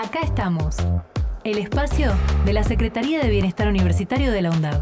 Acá 0.00 0.20
estamos, 0.22 0.76
el 1.42 1.58
espacio 1.58 2.12
de 2.44 2.52
la 2.52 2.62
Secretaría 2.62 3.18
de 3.18 3.30
Bienestar 3.30 3.66
Universitario 3.66 4.30
de 4.30 4.42
la 4.42 4.52
UNDAV. 4.52 4.80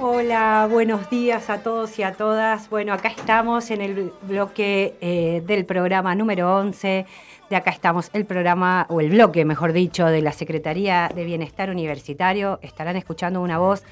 Hola, 0.00 0.66
buenos 0.68 1.08
días 1.08 1.50
a 1.50 1.62
todos 1.62 1.96
y 2.00 2.02
a 2.02 2.14
todas. 2.14 2.68
Bueno, 2.68 2.92
acá 2.92 3.10
estamos 3.10 3.70
en 3.70 3.80
el 3.80 4.12
bloque 4.22 4.96
eh, 5.00 5.44
del 5.46 5.64
programa 5.66 6.16
número 6.16 6.56
11. 6.56 7.06
De 7.50 7.56
acá 7.56 7.72
estamos 7.72 8.10
el 8.12 8.26
programa, 8.26 8.86
o 8.90 9.00
el 9.00 9.10
bloque, 9.10 9.44
mejor 9.44 9.72
dicho, 9.72 10.06
de 10.06 10.22
la 10.22 10.30
Secretaría 10.30 11.10
de 11.12 11.24
Bienestar 11.24 11.68
Universitario. 11.68 12.60
Estarán 12.62 12.94
escuchando 12.94 13.42
una 13.42 13.58
voz 13.58 13.82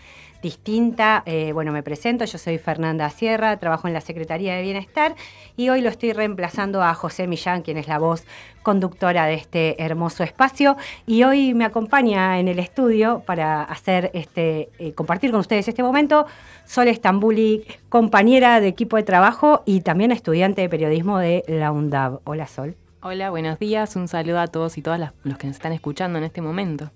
distinta. 0.40 1.24
Eh, 1.26 1.50
bueno, 1.52 1.72
me 1.72 1.82
presento, 1.82 2.24
yo 2.24 2.38
soy 2.38 2.58
Fernanda 2.58 3.10
Sierra, 3.10 3.56
trabajo 3.56 3.88
en 3.88 3.94
la 3.94 4.00
Secretaría 4.00 4.54
de 4.54 4.62
Bienestar 4.62 5.16
y 5.56 5.70
hoy 5.70 5.80
lo 5.80 5.88
estoy 5.88 6.12
reemplazando 6.12 6.84
a 6.84 6.94
José 6.94 7.26
Millán, 7.26 7.62
quien 7.62 7.78
es 7.78 7.88
la 7.88 7.98
voz 7.98 8.24
conductora 8.62 9.26
de 9.26 9.34
este 9.34 9.82
hermoso 9.82 10.22
espacio. 10.22 10.76
Y 11.04 11.24
hoy 11.24 11.52
me 11.52 11.64
acompaña 11.64 12.38
en 12.38 12.46
el 12.46 12.60
estudio 12.60 13.24
para 13.26 13.64
hacer 13.64 14.12
este, 14.14 14.68
eh, 14.78 14.92
compartir 14.92 15.32
con 15.32 15.40
ustedes 15.40 15.66
este 15.66 15.82
momento 15.82 16.26
Sol 16.64 16.86
Estambuli, 16.86 17.64
compañera 17.88 18.60
de 18.60 18.68
equipo 18.68 18.96
de 18.96 19.02
trabajo 19.02 19.64
y 19.66 19.80
también 19.80 20.12
estudiante 20.12 20.60
de 20.60 20.68
periodismo 20.68 21.18
de 21.18 21.42
la 21.48 21.72
UNDAV. 21.72 22.20
Hola 22.22 22.46
Sol. 22.46 22.76
Hola, 23.00 23.30
buenos 23.30 23.60
días. 23.60 23.94
Un 23.94 24.08
saludo 24.08 24.40
a 24.40 24.48
todos 24.48 24.76
y 24.76 24.82
todas 24.82 24.98
los 25.22 25.38
que 25.38 25.46
nos 25.46 25.54
están 25.54 25.72
escuchando 25.72 26.18
en 26.18 26.24
este 26.24 26.42
momento. 26.42 26.90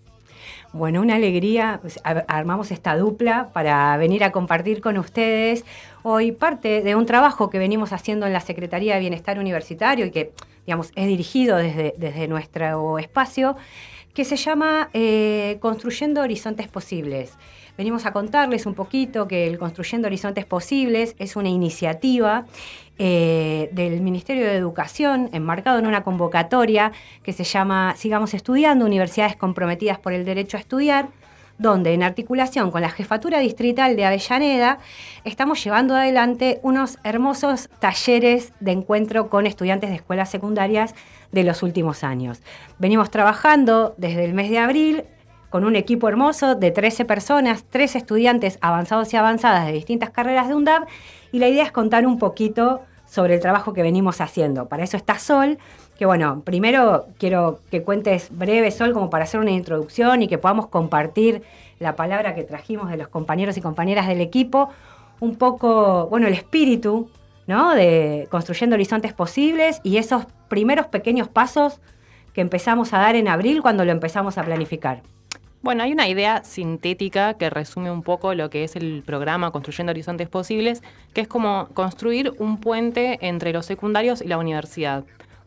Bueno, 0.72 1.00
una 1.00 1.14
alegría, 1.14 1.78
pues, 1.80 2.00
armamos 2.02 2.72
esta 2.72 2.96
dupla 2.96 3.50
para 3.52 3.96
venir 3.98 4.24
a 4.24 4.32
compartir 4.32 4.80
con 4.80 4.98
ustedes 4.98 5.64
hoy 6.02 6.32
parte 6.32 6.82
de 6.82 6.96
un 6.96 7.06
trabajo 7.06 7.50
que 7.50 7.60
venimos 7.60 7.92
haciendo 7.92 8.26
en 8.26 8.32
la 8.32 8.40
Secretaría 8.40 8.94
de 8.94 9.00
Bienestar 9.00 9.38
Universitario 9.38 10.04
y 10.04 10.10
que, 10.10 10.32
digamos, 10.66 10.90
es 10.96 11.06
dirigido 11.06 11.56
desde, 11.56 11.94
desde 11.96 12.26
nuestro 12.26 12.98
espacio, 12.98 13.54
que 14.12 14.24
se 14.24 14.34
llama 14.34 14.90
eh, 14.94 15.58
Construyendo 15.60 16.20
Horizontes 16.20 16.66
Posibles. 16.66 17.34
Venimos 17.78 18.04
a 18.04 18.12
contarles 18.12 18.66
un 18.66 18.74
poquito 18.74 19.26
que 19.26 19.46
el 19.46 19.58
Construyendo 19.58 20.06
Horizontes 20.06 20.44
Posibles 20.44 21.16
es 21.18 21.36
una 21.36 21.48
iniciativa 21.48 22.44
eh, 22.98 23.70
del 23.72 24.02
Ministerio 24.02 24.44
de 24.44 24.56
Educación, 24.56 25.30
enmarcado 25.32 25.78
en 25.78 25.86
una 25.86 26.04
convocatoria 26.04 26.92
que 27.22 27.32
se 27.32 27.44
llama 27.44 27.94
Sigamos 27.96 28.34
Estudiando, 28.34 28.84
Universidades 28.84 29.36
Comprometidas 29.36 29.98
por 29.98 30.12
el 30.12 30.26
Derecho 30.26 30.58
a 30.58 30.60
Estudiar, 30.60 31.08
donde 31.56 31.94
en 31.94 32.02
articulación 32.02 32.70
con 32.70 32.82
la 32.82 32.90
Jefatura 32.90 33.38
Distrital 33.38 33.96
de 33.96 34.04
Avellaneda 34.04 34.78
estamos 35.24 35.62
llevando 35.64 35.96
adelante 35.96 36.60
unos 36.62 36.98
hermosos 37.04 37.70
talleres 37.78 38.52
de 38.60 38.72
encuentro 38.72 39.30
con 39.30 39.46
estudiantes 39.46 39.88
de 39.88 39.96
escuelas 39.96 40.30
secundarias 40.30 40.94
de 41.30 41.44
los 41.44 41.62
últimos 41.62 42.04
años. 42.04 42.42
Venimos 42.78 43.10
trabajando 43.10 43.94
desde 43.96 44.24
el 44.24 44.34
mes 44.34 44.50
de 44.50 44.58
abril 44.58 45.04
con 45.52 45.64
un 45.64 45.76
equipo 45.76 46.08
hermoso 46.08 46.54
de 46.54 46.70
13 46.70 47.04
personas, 47.04 47.64
13 47.64 47.98
estudiantes 47.98 48.58
avanzados 48.62 49.12
y 49.12 49.18
avanzadas 49.18 49.66
de 49.66 49.72
distintas 49.72 50.08
carreras 50.08 50.48
de 50.48 50.54
UNDAB, 50.54 50.86
y 51.30 51.40
la 51.40 51.48
idea 51.48 51.62
es 51.62 51.70
contar 51.70 52.06
un 52.06 52.18
poquito 52.18 52.80
sobre 53.04 53.34
el 53.34 53.40
trabajo 53.40 53.74
que 53.74 53.82
venimos 53.82 54.22
haciendo. 54.22 54.66
Para 54.68 54.82
eso 54.82 54.96
está 54.96 55.18
Sol, 55.18 55.58
que 55.98 56.06
bueno, 56.06 56.40
primero 56.42 57.04
quiero 57.18 57.60
que 57.70 57.82
cuentes 57.82 58.28
breve, 58.30 58.70
Sol, 58.70 58.94
como 58.94 59.10
para 59.10 59.24
hacer 59.24 59.40
una 59.40 59.50
introducción 59.50 60.22
y 60.22 60.26
que 60.26 60.38
podamos 60.38 60.68
compartir 60.68 61.42
la 61.78 61.96
palabra 61.96 62.34
que 62.34 62.44
trajimos 62.44 62.90
de 62.90 62.96
los 62.96 63.08
compañeros 63.08 63.58
y 63.58 63.60
compañeras 63.60 64.06
del 64.06 64.22
equipo, 64.22 64.70
un 65.20 65.36
poco, 65.36 66.06
bueno, 66.06 66.28
el 66.28 66.32
espíritu, 66.32 67.10
¿no? 67.46 67.74
De 67.74 68.26
construyendo 68.30 68.72
horizontes 68.72 69.12
posibles 69.12 69.82
y 69.84 69.98
esos 69.98 70.24
primeros 70.48 70.86
pequeños 70.86 71.28
pasos 71.28 71.78
que 72.32 72.40
empezamos 72.40 72.94
a 72.94 72.98
dar 73.00 73.16
en 73.16 73.28
abril 73.28 73.60
cuando 73.60 73.84
lo 73.84 73.92
empezamos 73.92 74.38
a 74.38 74.44
planificar. 74.44 75.02
Bueno, 75.62 75.84
hay 75.84 75.92
una 75.92 76.08
idea 76.08 76.42
sintética 76.42 77.34
que 77.34 77.48
resume 77.48 77.92
un 77.92 78.02
poco 78.02 78.34
lo 78.34 78.50
que 78.50 78.64
es 78.64 78.74
el 78.74 79.04
programa 79.06 79.52
Construyendo 79.52 79.92
Horizontes 79.92 80.28
Posibles, 80.28 80.82
que 81.14 81.20
es 81.20 81.28
como 81.28 81.68
construir 81.72 82.32
un 82.38 82.58
puente 82.58 83.18
entre 83.20 83.52
los 83.52 83.64
secundarios 83.64 84.22
y 84.22 84.26
la 84.26 84.38
universidad. 84.38 85.04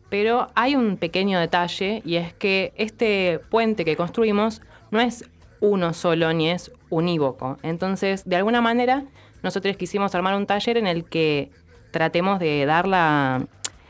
Pero 0.08 0.48
hay 0.54 0.74
un 0.74 0.96
pequeño 0.96 1.38
detalle 1.38 2.00
y 2.06 2.16
es 2.16 2.32
que 2.32 2.72
este 2.76 3.40
puente 3.50 3.84
que 3.84 3.96
construimos 3.96 4.62
no 4.90 5.00
es 5.00 5.28
uno 5.60 5.92
solo 5.92 6.32
ni 6.32 6.48
es 6.48 6.72
unívoco. 6.88 7.58
Entonces, 7.62 8.24
de 8.24 8.36
alguna 8.36 8.62
manera, 8.62 9.04
nosotros 9.42 9.76
quisimos 9.76 10.14
armar 10.14 10.34
un 10.34 10.46
taller 10.46 10.78
en 10.78 10.86
el 10.86 11.04
que 11.04 11.50
tratemos 11.90 12.38
de 12.38 12.64
dar 12.64 12.88
la, 12.88 13.46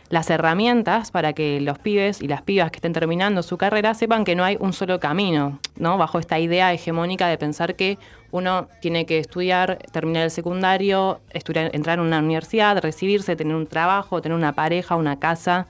las 0.08 0.30
herramientas 0.30 1.10
para 1.10 1.32
que 1.32 1.60
los 1.60 1.78
pibes 1.78 2.22
y 2.22 2.28
las 2.28 2.42
pibas 2.42 2.70
que 2.70 2.76
estén 2.76 2.92
terminando 2.92 3.42
su 3.42 3.58
carrera 3.58 3.94
sepan 3.94 4.24
que 4.24 4.34
no 4.34 4.44
hay 4.44 4.56
un 4.60 4.72
solo 4.72 5.00
camino, 5.00 5.58
¿no? 5.76 5.98
Bajo 5.98 6.18
esta 6.18 6.38
idea 6.38 6.72
hegemónica 6.72 7.26
de 7.28 7.38
pensar 7.38 7.74
que 7.74 7.98
uno 8.30 8.68
tiene 8.80 9.06
que 9.06 9.18
estudiar, 9.18 9.78
terminar 9.92 10.24
el 10.24 10.30
secundario, 10.30 11.20
estudiar, 11.30 11.70
entrar 11.74 11.98
en 11.98 12.04
una 12.04 12.20
universidad, 12.20 12.80
recibirse, 12.80 13.34
tener 13.34 13.56
un 13.56 13.66
trabajo, 13.66 14.22
tener 14.22 14.36
una 14.36 14.52
pareja, 14.52 14.96
una 14.96 15.18
casa 15.18 15.66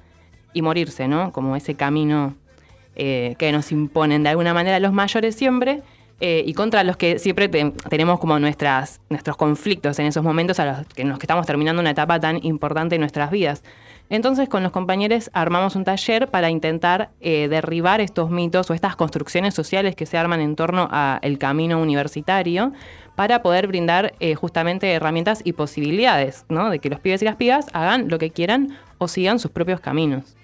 y 0.53 0.63
morirse, 0.63 1.09
¿no? 1.09 1.33
Como 1.33 1.57
ese 1.57 1.75
camino 1.75 2.35
eh, 2.95 3.37
que 3.39 3.53
nos 3.53 3.73
imponen 3.73 4.23
de 4.23 4.31
alguna 4.31 4.55
manera 4.55 4.81
los 4.81 4.93
mayores 4.93 5.35
siempre. 5.35 5.83
Eh, 6.19 6.43
y 6.47 6.55
contra 6.55 6.83
los 6.83 6.97
que 6.97 7.19
siempre 7.19 7.49
tenemos 7.49 8.19
como 8.19 8.39
nuestras, 8.39 9.03
nuestros 9.11 9.37
conflictos 9.37 9.99
en 9.99 10.07
esos 10.07 10.25
momentos 10.25 10.59
a 10.59 10.65
los 10.65 10.87
que, 10.87 11.03
en 11.03 11.11
los 11.11 11.19
que 11.19 11.25
estamos 11.25 11.45
terminando 11.45 11.81
una 11.81 11.91
etapa 11.91 12.19
tan 12.19 12.43
importante 12.43 12.95
en 12.95 13.03
nuestras 13.03 13.31
vidas. 13.31 13.63
Entonces 14.09 14.49
con 14.49 14.62
los 14.62 14.71
compañeros 14.71 15.31
armamos 15.33 15.75
un 15.75 15.84
taller 15.84 16.28
para 16.28 16.50
intentar 16.50 17.11
eh, 17.21 17.49
derribar 17.49 18.00
estos 18.00 18.31
mitos 18.31 18.71
o 18.71 18.75
estas 18.75 18.94
construcciones 18.94 19.55
sociales 19.55 19.97
que 19.97 20.06
se 20.06 20.17
arman 20.17 20.41
en 20.41 20.55
torno 20.55 20.89
al 20.91 21.39
camino 21.39 21.81
universitario 21.81 22.72
para 23.16 23.43
poder 23.43 23.66
brindar 23.66 24.15
eh, 24.21 24.34
justamente 24.34 24.93
herramientas 24.93 25.41
y 25.43 25.55
posibilidades, 25.55 26.45
¿no? 26.49 26.71
De 26.71 26.78
que 26.78 26.91
los 26.91 27.00
pibes 27.00 27.22
y 27.22 27.25
las 27.25 27.37
pibas 27.37 27.66
hagan 27.72 28.09
lo 28.09 28.19
que 28.19 28.31
quieran 28.31 28.77
o 28.99 29.09
sigan 29.09 29.39
sus 29.39 29.50
propios 29.50 29.81
caminos. 29.81 30.37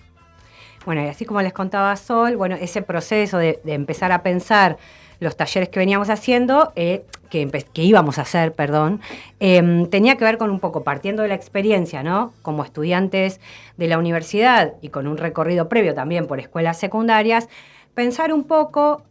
Bueno, 0.84 1.04
y 1.04 1.06
así 1.06 1.24
como 1.24 1.40
les 1.42 1.52
contaba 1.52 1.94
Sol, 1.94 2.36
bueno, 2.36 2.56
ese 2.56 2.82
proceso 2.82 3.38
de 3.38 3.60
empezar 3.66 4.10
a 4.10 4.24
pensar 4.24 4.78
los 5.22 5.36
talleres 5.36 5.68
que 5.68 5.78
veníamos 5.78 6.10
haciendo, 6.10 6.72
eh, 6.76 7.04
que, 7.30 7.48
íbamos 7.76 8.18
a 8.18 8.22
hacer, 8.22 8.52
perdón, 8.52 9.00
em, 9.40 9.86
tenía 9.86 10.16
que 10.16 10.24
ver 10.24 10.36
con 10.36 10.50
un 10.50 10.60
poco 10.60 10.82
partiendo 10.82 11.22
de 11.22 11.28
la 11.28 11.34
experiencia, 11.34 12.02
¿no? 12.02 12.34
Como 12.42 12.62
estudiantes 12.62 13.40
de 13.78 13.86
la 13.86 13.98
universidad 13.98 14.74
y 14.82 14.88
con 14.90 15.06
un 15.06 15.16
recorrido 15.16 15.68
previo 15.68 15.94
también 15.94 16.26
por 16.26 16.40
escuelas 16.40 16.78
secundarias, 16.78 17.48
pensar 17.94 18.32
un 18.32 18.44
poco 18.44 19.02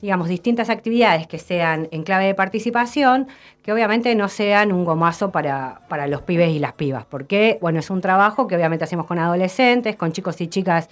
digamos, 0.00 0.28
distintas 0.28 0.70
actividades 0.70 1.26
que 1.26 1.38
sean 1.38 1.88
en 1.90 2.04
clave 2.04 2.26
de 2.26 2.34
participación, 2.34 3.26
que 3.62 3.72
obviamente 3.72 4.14
no 4.14 4.28
sean 4.28 4.72
un 4.72 4.84
gomazo 4.84 5.32
para, 5.32 5.80
para, 5.88 6.06
los 6.06 6.22
pibes 6.22 6.50
y 6.50 6.58
las 6.58 6.72
pibas, 6.74 7.04
porque, 7.04 7.58
bueno, 7.60 7.80
es 7.80 7.90
un 7.90 8.00
trabajo 8.00 8.46
que 8.46 8.54
obviamente 8.54 8.84
hacemos 8.84 9.06
con 9.06 9.18
adolescentes, 9.18 9.96
con 9.96 10.12
chicos 10.12 10.40
y 10.40 10.46
chicas 10.46 10.88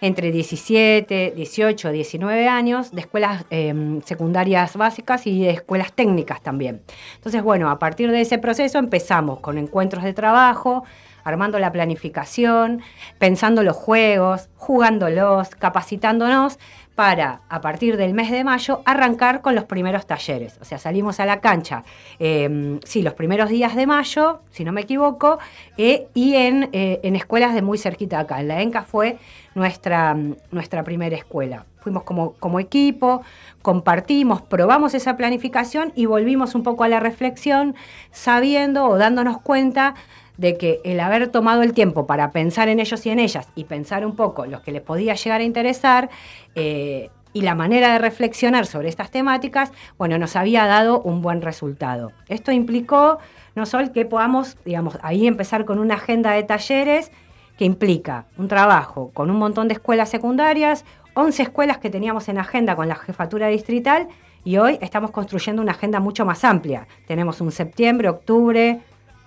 entre 0.00 0.30
17, 0.30 1.32
18, 1.34 1.90
19 1.90 2.48
años, 2.48 2.92
de 2.92 3.00
escuelas 3.00 3.44
em, 3.50 4.02
secundarias 4.02 4.76
básicas 4.76 5.26
y 5.26 5.40
de 5.40 5.50
escuelas 5.50 5.92
técnicas 5.92 6.42
también. 6.42 6.82
Entonces, 7.16 7.42
bueno, 7.42 7.70
a 7.70 7.78
partir 7.78 8.10
de 8.10 8.20
ese 8.20 8.38
proceso 8.38 8.78
empezamos 8.78 9.40
con 9.40 9.58
encuentros 9.58 10.04
de 10.04 10.12
trabajo, 10.12 10.84
armando 11.26 11.58
la 11.58 11.72
planificación, 11.72 12.82
pensando 13.18 13.64
los 13.64 13.74
juegos, 13.76 14.48
jugándolos, 14.54 15.48
capacitándonos 15.56 16.58
para, 16.94 17.40
a 17.48 17.60
partir 17.60 17.96
del 17.96 18.14
mes 18.14 18.30
de 18.30 18.44
mayo, 18.44 18.80
arrancar 18.84 19.42
con 19.42 19.54
los 19.56 19.64
primeros 19.64 20.06
talleres. 20.06 20.56
O 20.62 20.64
sea, 20.64 20.78
salimos 20.78 21.18
a 21.18 21.26
la 21.26 21.40
cancha, 21.40 21.82
em, 22.20 22.80
sí, 22.84 23.02
los 23.02 23.14
primeros 23.14 23.50
días 23.50 23.74
de 23.74 23.86
mayo, 23.86 24.40
si 24.50 24.64
no 24.64 24.72
me 24.72 24.82
equivoco, 24.82 25.38
eh, 25.76 26.06
y 26.14 26.36
en, 26.36 26.70
eh, 26.72 27.00
en, 27.02 27.16
escuelas 27.16 27.54
de 27.54 27.60
muy 27.60 27.76
cerquita 27.76 28.20
acá. 28.20 28.42
La 28.42 28.62
ENCA 28.62 28.82
fue 28.82 29.18
nuestra, 29.54 30.16
nuestra 30.52 30.84
primera 30.84 31.16
escuela. 31.16 31.66
Fuimos 31.80 32.04
como, 32.04 32.32
como 32.34 32.60
equipo, 32.60 33.22
compartimos, 33.62 34.42
probamos 34.42 34.94
esa 34.94 35.16
planificación 35.16 35.92
y 35.96 36.06
volvimos 36.06 36.54
un 36.54 36.62
poco 36.62 36.84
a 36.84 36.88
la 36.88 37.00
reflexión, 37.00 37.74
sabiendo 38.10 38.86
o 38.86 38.96
dándonos 38.96 39.38
cuenta 39.40 39.94
de 40.36 40.56
que 40.56 40.80
el 40.84 41.00
haber 41.00 41.28
tomado 41.28 41.62
el 41.62 41.72
tiempo 41.72 42.06
para 42.06 42.30
pensar 42.30 42.68
en 42.68 42.80
ellos 42.80 43.04
y 43.06 43.10
en 43.10 43.18
ellas 43.18 43.48
y 43.54 43.64
pensar 43.64 44.04
un 44.04 44.16
poco 44.16 44.46
lo 44.46 44.62
que 44.62 44.72
les 44.72 44.82
podía 44.82 45.14
llegar 45.14 45.40
a 45.40 45.44
interesar 45.44 46.10
eh, 46.54 47.10
y 47.32 47.42
la 47.42 47.54
manera 47.54 47.92
de 47.92 47.98
reflexionar 47.98 48.66
sobre 48.66 48.88
estas 48.88 49.10
temáticas, 49.10 49.70
bueno, 49.98 50.16
nos 50.18 50.36
había 50.36 50.66
dado 50.66 51.02
un 51.02 51.20
buen 51.20 51.42
resultado. 51.42 52.12
Esto 52.28 52.50
implicó 52.50 53.18
no 53.54 53.66
solo 53.66 53.92
que 53.92 54.04
podamos, 54.04 54.56
digamos, 54.64 54.98
ahí 55.02 55.26
empezar 55.26 55.64
con 55.64 55.78
una 55.78 55.94
agenda 55.94 56.32
de 56.32 56.42
talleres 56.42 57.10
que 57.58 57.64
implica 57.64 58.26
un 58.36 58.48
trabajo 58.48 59.10
con 59.14 59.30
un 59.30 59.38
montón 59.38 59.68
de 59.68 59.74
escuelas 59.74 60.10
secundarias, 60.10 60.84
11 61.14 61.42
escuelas 61.42 61.78
que 61.78 61.90
teníamos 61.90 62.28
en 62.28 62.38
agenda 62.38 62.76
con 62.76 62.88
la 62.88 62.96
jefatura 62.96 63.48
distrital 63.48 64.08
Y 64.44 64.58
hoy 64.58 64.78
estamos 64.80 65.10
construyendo 65.10 65.60
una 65.60 65.72
agenda 65.72 65.98
mucho 65.98 66.24
más 66.24 66.44
amplia. 66.44 66.86
Tenemos 67.08 67.40
un 67.40 67.50
septiembre, 67.50 68.08
octubre, 68.08 68.80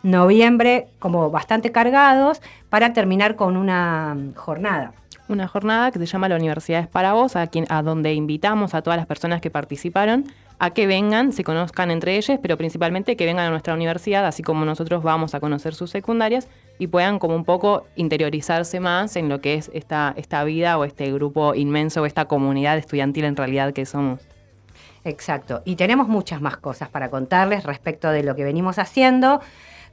noviembre 0.03 0.87
como 0.99 1.29
bastante 1.29 1.71
cargados 1.71 2.41
para 2.69 2.93
terminar 2.93 3.35
con 3.35 3.57
una 3.57 4.17
jornada. 4.35 4.93
Una 5.27 5.47
jornada 5.47 5.91
que 5.91 5.99
se 5.99 6.05
llama 6.05 6.27
La 6.27 6.35
Universidad 6.35 6.81
es 6.81 6.87
para 6.87 7.13
vos, 7.13 7.35
a, 7.35 7.45
quien, 7.47 7.65
a 7.69 7.83
donde 7.83 8.13
invitamos 8.13 8.73
a 8.73 8.81
todas 8.81 8.97
las 8.97 9.05
personas 9.05 9.41
que 9.41 9.51
participaron 9.51 10.25
a 10.59 10.71
que 10.71 10.87
vengan, 10.87 11.31
se 11.31 11.43
conozcan 11.43 11.89
entre 11.89 12.17
ellos, 12.17 12.37
pero 12.41 12.57
principalmente 12.57 13.15
que 13.15 13.25
vengan 13.25 13.47
a 13.47 13.49
nuestra 13.49 13.73
universidad, 13.73 14.25
así 14.25 14.43
como 14.43 14.65
nosotros 14.65 15.01
vamos 15.01 15.33
a 15.33 15.39
conocer 15.39 15.73
sus 15.73 15.89
secundarias 15.89 16.49
y 16.77 16.87
puedan 16.87 17.17
como 17.17 17.35
un 17.35 17.45
poco 17.45 17.85
interiorizarse 17.95 18.81
más 18.81 19.15
en 19.15 19.29
lo 19.29 19.39
que 19.39 19.53
es 19.53 19.71
esta, 19.73 20.13
esta 20.17 20.43
vida 20.43 20.77
o 20.77 20.83
este 20.83 21.11
grupo 21.13 21.55
inmenso 21.55 22.01
o 22.01 22.05
esta 22.05 22.25
comunidad 22.25 22.77
estudiantil 22.77 23.23
en 23.23 23.37
realidad 23.37 23.71
que 23.73 23.85
somos. 23.85 24.19
Exacto. 25.05 25.61
Y 25.63 25.77
tenemos 25.77 26.09
muchas 26.09 26.41
más 26.41 26.57
cosas 26.57 26.89
para 26.89 27.09
contarles 27.09 27.63
respecto 27.63 28.09
de 28.09 28.23
lo 28.23 28.35
que 28.35 28.43
venimos 28.43 28.79
haciendo, 28.79 29.39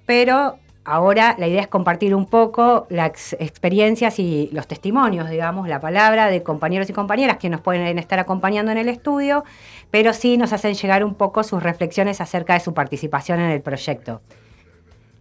pero 0.07 0.59
Ahora 0.89 1.35
la 1.37 1.49
idea 1.49 1.63
es 1.63 1.67
compartir 1.67 2.15
un 2.15 2.27
poco 2.27 2.87
las 2.91 3.33
experiencias 3.41 4.21
y 4.21 4.49
los 4.53 4.69
testimonios, 4.69 5.29
digamos, 5.29 5.67
la 5.67 5.81
palabra 5.81 6.29
de 6.29 6.45
compañeros 6.45 6.89
y 6.89 6.93
compañeras 6.93 7.39
que 7.39 7.49
nos 7.49 7.61
pueden 7.61 7.99
estar 7.99 8.21
acompañando 8.21 8.71
en 8.71 8.79
el 8.79 8.89
estudio, 8.89 9.43
pero 9.91 10.13
sí 10.13 10.37
nos 10.37 10.53
hacen 10.53 10.75
llegar 10.75 11.03
un 11.03 11.17
poco 11.17 11.43
sus 11.43 11.61
reflexiones 11.61 12.21
acerca 12.21 12.55
de 12.55 12.61
su 12.61 12.73
participación 12.73 13.41
en 13.41 13.51
el 13.51 13.63
proyecto. 13.63 14.21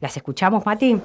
¿Las 0.02 0.16
escuchamos, 0.18 0.68
Mati? 0.68 1.02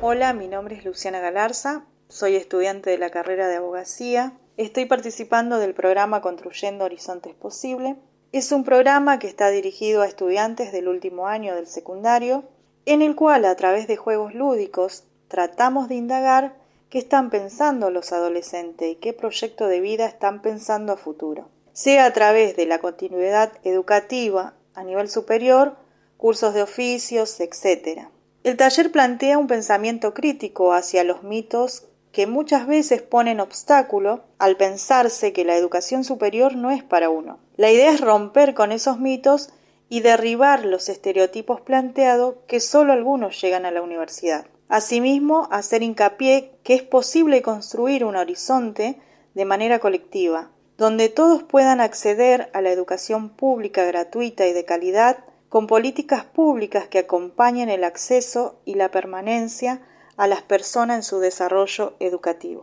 Hola, 0.00 0.32
mi 0.32 0.48
nombre 0.48 0.76
es 0.76 0.86
Luciana 0.86 1.20
Galarza, 1.20 1.84
soy 2.08 2.34
estudiante 2.34 2.88
de 2.88 2.96
la 2.96 3.10
carrera 3.10 3.46
de 3.46 3.56
abogacía. 3.56 4.32
Estoy 4.56 4.86
participando 4.86 5.58
del 5.58 5.74
programa 5.74 6.22
Construyendo 6.22 6.86
Horizontes 6.86 7.34
Posible. 7.34 7.96
Es 8.30 8.52
un 8.52 8.62
programa 8.62 9.18
que 9.18 9.26
está 9.26 9.48
dirigido 9.48 10.02
a 10.02 10.06
estudiantes 10.06 10.70
del 10.70 10.88
último 10.88 11.28
año 11.28 11.54
del 11.54 11.66
secundario 11.66 12.44
en 12.84 13.00
el 13.00 13.16
cual 13.16 13.46
a 13.46 13.56
través 13.56 13.86
de 13.86 13.96
juegos 13.96 14.34
lúdicos 14.34 15.04
tratamos 15.28 15.88
de 15.88 15.94
indagar 15.94 16.54
qué 16.90 16.98
están 16.98 17.30
pensando 17.30 17.90
los 17.90 18.12
adolescentes 18.12 18.92
y 18.92 18.96
qué 18.96 19.14
proyecto 19.14 19.66
de 19.66 19.80
vida 19.80 20.04
están 20.04 20.42
pensando 20.42 20.92
a 20.92 20.98
futuro, 20.98 21.48
sea 21.72 22.04
a 22.04 22.12
través 22.12 22.54
de 22.54 22.66
la 22.66 22.80
continuidad 22.80 23.50
educativa 23.64 24.52
a 24.74 24.84
nivel 24.84 25.08
superior, 25.08 25.76
cursos 26.18 26.52
de 26.52 26.60
oficios, 26.60 27.40
etc. 27.40 28.08
El 28.44 28.58
taller 28.58 28.92
plantea 28.92 29.38
un 29.38 29.46
pensamiento 29.46 30.12
crítico 30.12 30.74
hacia 30.74 31.02
los 31.02 31.22
mitos 31.22 31.86
que 32.18 32.26
muchas 32.26 32.66
veces 32.66 33.00
ponen 33.00 33.38
obstáculo 33.38 34.24
al 34.40 34.56
pensarse 34.56 35.32
que 35.32 35.44
la 35.44 35.54
educación 35.54 36.02
superior 36.02 36.56
no 36.56 36.72
es 36.72 36.82
para 36.82 37.10
uno. 37.10 37.38
La 37.56 37.70
idea 37.70 37.92
es 37.92 38.00
romper 38.00 38.54
con 38.54 38.72
esos 38.72 38.98
mitos 38.98 39.50
y 39.88 40.00
derribar 40.00 40.64
los 40.64 40.88
estereotipos 40.88 41.60
planteados 41.60 42.34
que 42.48 42.58
solo 42.58 42.92
algunos 42.92 43.40
llegan 43.40 43.66
a 43.66 43.70
la 43.70 43.82
universidad. 43.82 44.46
Asimismo, 44.68 45.46
hacer 45.52 45.84
hincapié 45.84 46.58
que 46.64 46.74
es 46.74 46.82
posible 46.82 47.40
construir 47.40 48.04
un 48.04 48.16
horizonte 48.16 48.98
de 49.34 49.44
manera 49.44 49.78
colectiva, 49.78 50.50
donde 50.76 51.10
todos 51.10 51.44
puedan 51.44 51.80
acceder 51.80 52.50
a 52.52 52.62
la 52.62 52.72
educación 52.72 53.28
pública 53.28 53.84
gratuita 53.84 54.44
y 54.48 54.52
de 54.52 54.64
calidad, 54.64 55.18
con 55.48 55.68
políticas 55.68 56.24
públicas 56.24 56.88
que 56.88 56.98
acompañen 56.98 57.68
el 57.68 57.84
acceso 57.84 58.58
y 58.64 58.74
la 58.74 58.90
permanencia 58.90 59.82
a 60.18 60.26
las 60.26 60.42
personas 60.42 60.96
en 60.96 61.02
su 61.04 61.20
desarrollo 61.20 61.94
educativo. 62.00 62.62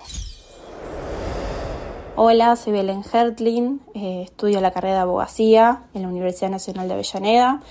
Hola, 2.18 2.56
soy 2.58 2.74
Belén 2.74 3.04
Hertlin, 3.12 3.82
eh, 3.94 4.24
estudio 4.26 4.62
la 4.62 4.72
carrera 4.72 4.96
de 4.96 5.02
abogacía 5.02 5.84
en 5.94 6.04
la 6.04 6.10
Universidad 6.10 6.50
Nacional 6.50 6.88
de 6.88 6.94
Avellaneda. 6.94 7.62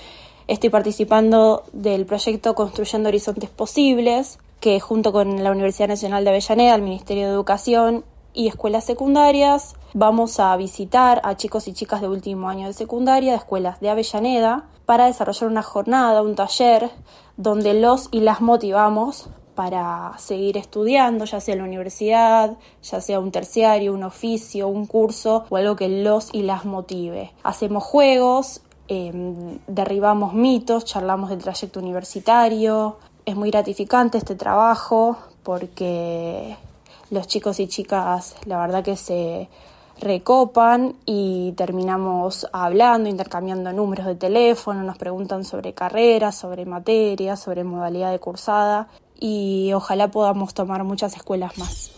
Estoy 0.49 0.71
participando 0.71 1.65
del 1.73 2.07
proyecto 2.07 2.55
Construyendo 2.55 3.09
Horizontes 3.09 3.51
Posibles, 3.51 4.39
que 4.61 4.81
junto 4.81 5.13
con 5.13 5.45
la 5.45 5.51
Universidad 5.51 5.89
Nacional 5.89 6.25
de 6.25 6.31
Avellaneda, 6.31 6.75
el 6.75 6.83
Ministerio 6.83 7.27
de 7.27 7.33
Educación 7.33 8.05
y 8.33 8.49
escuelas 8.49 8.85
secundarias, 8.85 9.75
vamos 9.93 10.41
a 10.41 10.57
visitar 10.57 11.21
a 11.25 11.37
chicos 11.37 11.69
y 11.69 11.75
chicas 11.75 12.01
de 12.01 12.09
último 12.09 12.49
año 12.49 12.67
de 12.67 12.73
secundaria 12.73 13.33
de 13.33 13.39
escuelas 13.39 13.81
de 13.81 13.91
Avellaneda 13.91 14.65
para 14.87 15.07
desarrollar 15.07 15.51
una 15.51 15.63
jornada, 15.63 16.23
un 16.23 16.35
taller, 16.35 16.91
donde 17.37 17.75
los 17.75 18.09
y 18.13 18.21
las 18.21 18.41
motivamos 18.41 19.29
para 19.55 20.13
seguir 20.19 20.57
estudiando, 20.57 21.25
ya 21.25 21.41
sea 21.41 21.55
en 21.55 21.61
la 21.61 21.67
universidad, 21.67 22.57
ya 22.83 23.01
sea 23.01 23.21
un 23.21 23.31
terciario, 23.31 23.95
un 23.95 24.03
oficio, 24.03 24.69
un 24.69 24.87
curso 24.87 25.45
o 25.49 25.57
algo 25.57 25.77
que 25.77 25.89
los 25.89 26.31
y 26.33 26.43
las 26.43 26.65
motive. 26.65 27.33
Hacemos 27.43 27.85
juegos, 27.85 28.63
em, 28.89 29.59
derribamos 29.67 30.35
mitos, 30.35 30.85
charlamos 30.85 31.31
del 31.31 31.43
trayecto 31.43 31.81
universitario. 31.81 32.99
Es 33.25 33.37
muy 33.37 33.51
gratificante 33.51 34.19
este 34.19 34.35
trabajo 34.35 35.17
porque 35.43 36.57
los 37.11 37.27
chicos 37.27 37.61
y 37.61 37.69
chicas 37.69 38.35
la 38.47 38.59
verdad 38.59 38.83
que 38.83 38.97
se 38.97 39.49
recopan 40.01 40.97
y 41.07 41.53
terminamos 41.53 42.49
hablando, 42.53 43.09
intercambiando 43.09 43.73
números 43.73 44.07
de 44.07 44.17
teléfono, 44.17 44.83
nos 44.83 44.99
preguntan 44.99 45.45
sobre 45.45 45.73
carreras, 45.73 46.35
sobre 46.35 46.67
materias, 46.67 47.41
sobre 47.41 47.63
modalidad 47.63 48.11
de 48.11 48.19
cursada 48.19 48.89
y 49.19 49.73
ojalá 49.75 50.09
podamos 50.09 50.55
tomar 50.55 50.85
muchas 50.85 51.17
escuelas 51.17 51.59
más. 51.59 51.91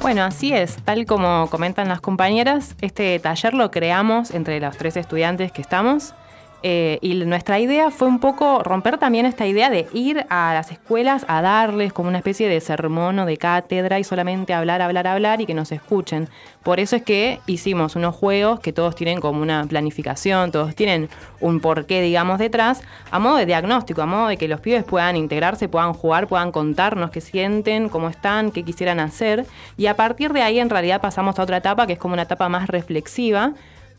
Bueno, 0.00 0.24
así 0.24 0.52
es, 0.52 0.76
tal 0.84 1.06
como 1.06 1.48
comentan 1.48 1.88
las 1.88 2.00
compañeras, 2.00 2.74
este 2.80 3.18
taller 3.20 3.54
lo 3.54 3.70
creamos 3.70 4.32
entre 4.32 4.58
los 4.58 4.76
tres 4.76 4.96
estudiantes 4.96 5.52
que 5.52 5.62
estamos 5.62 6.14
eh, 6.62 6.98
y 7.00 7.14
nuestra 7.24 7.58
idea 7.58 7.90
fue 7.90 8.08
un 8.08 8.20
poco 8.20 8.62
romper 8.62 8.98
también 8.98 9.26
esta 9.26 9.46
idea 9.46 9.70
de 9.70 9.88
ir 9.92 10.24
a 10.28 10.54
las 10.54 10.70
escuelas 10.70 11.24
a 11.28 11.42
darles 11.42 11.92
como 11.92 12.08
una 12.08 12.18
especie 12.18 12.48
de 12.48 12.60
sermón 12.60 13.18
o 13.18 13.26
de 13.26 13.36
cátedra 13.36 13.98
y 13.98 14.04
solamente 14.04 14.54
hablar, 14.54 14.80
hablar, 14.80 15.06
hablar 15.06 15.40
y 15.40 15.46
que 15.46 15.54
nos 15.54 15.72
escuchen. 15.72 16.28
Por 16.62 16.78
eso 16.78 16.94
es 16.94 17.02
que 17.02 17.40
hicimos 17.46 17.96
unos 17.96 18.14
juegos 18.14 18.60
que 18.60 18.72
todos 18.72 18.94
tienen 18.94 19.20
como 19.20 19.42
una 19.42 19.64
planificación, 19.64 20.52
todos 20.52 20.76
tienen 20.76 21.08
un 21.40 21.60
porqué, 21.60 22.00
digamos, 22.00 22.38
detrás, 22.38 22.82
a 23.10 23.18
modo 23.18 23.36
de 23.36 23.46
diagnóstico, 23.46 24.02
a 24.02 24.06
modo 24.06 24.28
de 24.28 24.36
que 24.36 24.46
los 24.46 24.60
pibes 24.60 24.84
puedan 24.84 25.16
integrarse, 25.16 25.68
puedan 25.68 25.92
jugar, 25.92 26.28
puedan 26.28 26.52
contarnos 26.52 27.10
qué 27.10 27.20
sienten, 27.20 27.88
cómo 27.88 28.08
están, 28.08 28.52
qué 28.52 28.62
quisieran 28.62 29.00
hacer. 29.00 29.46
Y 29.76 29.86
a 29.86 29.96
partir 29.96 30.32
de 30.32 30.42
ahí 30.42 30.60
en 30.60 30.70
realidad 30.70 31.00
pasamos 31.00 31.38
a 31.38 31.42
otra 31.42 31.56
etapa 31.56 31.86
que 31.86 31.94
es 31.94 31.98
como 31.98 32.14
una 32.14 32.22
etapa 32.22 32.48
más 32.48 32.68
reflexiva 32.68 33.54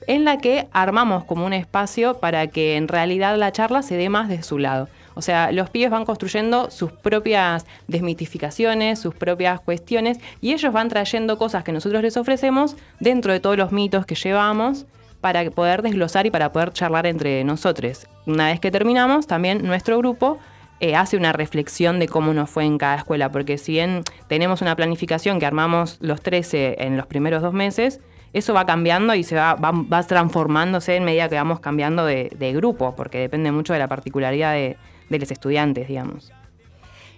en 0.08 0.26
la 0.26 0.38
que 0.38 0.68
armamos 0.72 1.24
como 1.26 1.45
un 1.45 1.54
espacio 1.54 2.19
para 2.19 2.48
que 2.48 2.76
en 2.76 2.88
realidad 2.88 3.38
la 3.38 3.52
charla 3.52 3.81
se 3.81 3.98
dé 3.98 4.10
más 4.10 4.30
de 4.30 4.44
su 4.44 4.57
lado. 4.57 4.90
O 5.16 5.22
sea, 5.22 5.52
los 5.52 5.69
pibes 5.69 5.92
van 5.92 6.06
construyendo 6.06 6.72
sus 6.72 6.92
propias 6.92 7.66
desmitificaciones, 7.88 9.00
sus 9.00 9.14
propias 9.14 9.60
cuestiones, 9.60 10.19
y 10.42 10.54
ellos 10.54 10.74
van 10.74 10.90
trayendo 10.90 11.38
cosas 11.38 11.64
que 11.64 11.72
nosotros 11.72 12.02
les 12.02 12.18
ofrecemos 12.18 12.76
dentro 13.00 13.31
de 13.31 13.40
todos 13.40 13.57
los 13.57 13.72
mitos 13.72 14.06
que 14.06 14.16
llevamos 14.16 14.86
para 15.22 15.50
poder 15.52 15.81
desglosar 15.83 16.26
y 16.26 16.31
para 16.31 16.52
poder 16.52 16.74
charlar 16.74 17.06
entre 17.06 17.44
nosotros. 17.44 18.07
Una 18.26 18.48
vez 18.48 18.60
que 18.60 18.72
terminamos, 18.72 19.28
también 19.28 19.66
nuestro 19.66 19.98
grupo 19.98 20.40
eh, 20.80 20.95
hace 20.95 21.16
una 21.16 21.31
reflexión 21.31 22.00
de 22.00 22.10
cómo 22.10 22.33
nos 22.33 22.50
fue 22.50 22.66
en 22.66 22.78
cada 22.78 22.95
escuela, 22.95 23.31
porque 23.31 23.57
si 23.57 23.74
bien 23.74 24.04
tenemos 24.28 24.62
una 24.62 24.76
planificación 24.76 25.40
que 25.40 25.45
armamos 25.45 25.98
los 26.02 26.22
13 26.22 26.76
en 26.80 26.98
los 26.98 27.06
primeros 27.06 27.42
dos 27.42 27.54
meses, 27.54 28.02
eso 28.33 28.54
va 28.54 28.66
cambiando 28.66 29.13
y 29.13 29.23
se 29.23 29.35
va, 29.35 29.54
va, 29.56 30.04
transformándose 30.04 30.95
en 30.95 31.04
medida 31.04 31.30
que 31.30 31.35
vamos 31.35 31.59
cambiando 31.59 32.06
de, 32.06 32.54
grupo, 32.56 32.95
porque 32.95 33.19
depende 33.19 33.52
mucho 33.52 33.73
de 33.73 33.80
la 33.80 33.87
particularidad 33.87 34.54
de, 34.54 34.78
los 35.09 35.30
estudiantes, 35.30 35.87
digamos. 35.87 36.31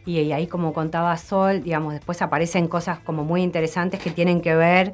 Y, 0.06 0.32
ahí, 0.34 0.48
como 0.48 0.74
contaba 0.74 1.16
Sol, 1.18 1.64
digamos, 1.64 1.94
después 1.94 2.22
aparecen 2.22 2.68
cosas 2.68 3.00
como 3.00 3.24
muy 3.24 3.42
interesantes 3.42 4.02
que 4.02 4.12
tienen 4.12 4.42
que 4.42 4.54
ver 4.54 4.94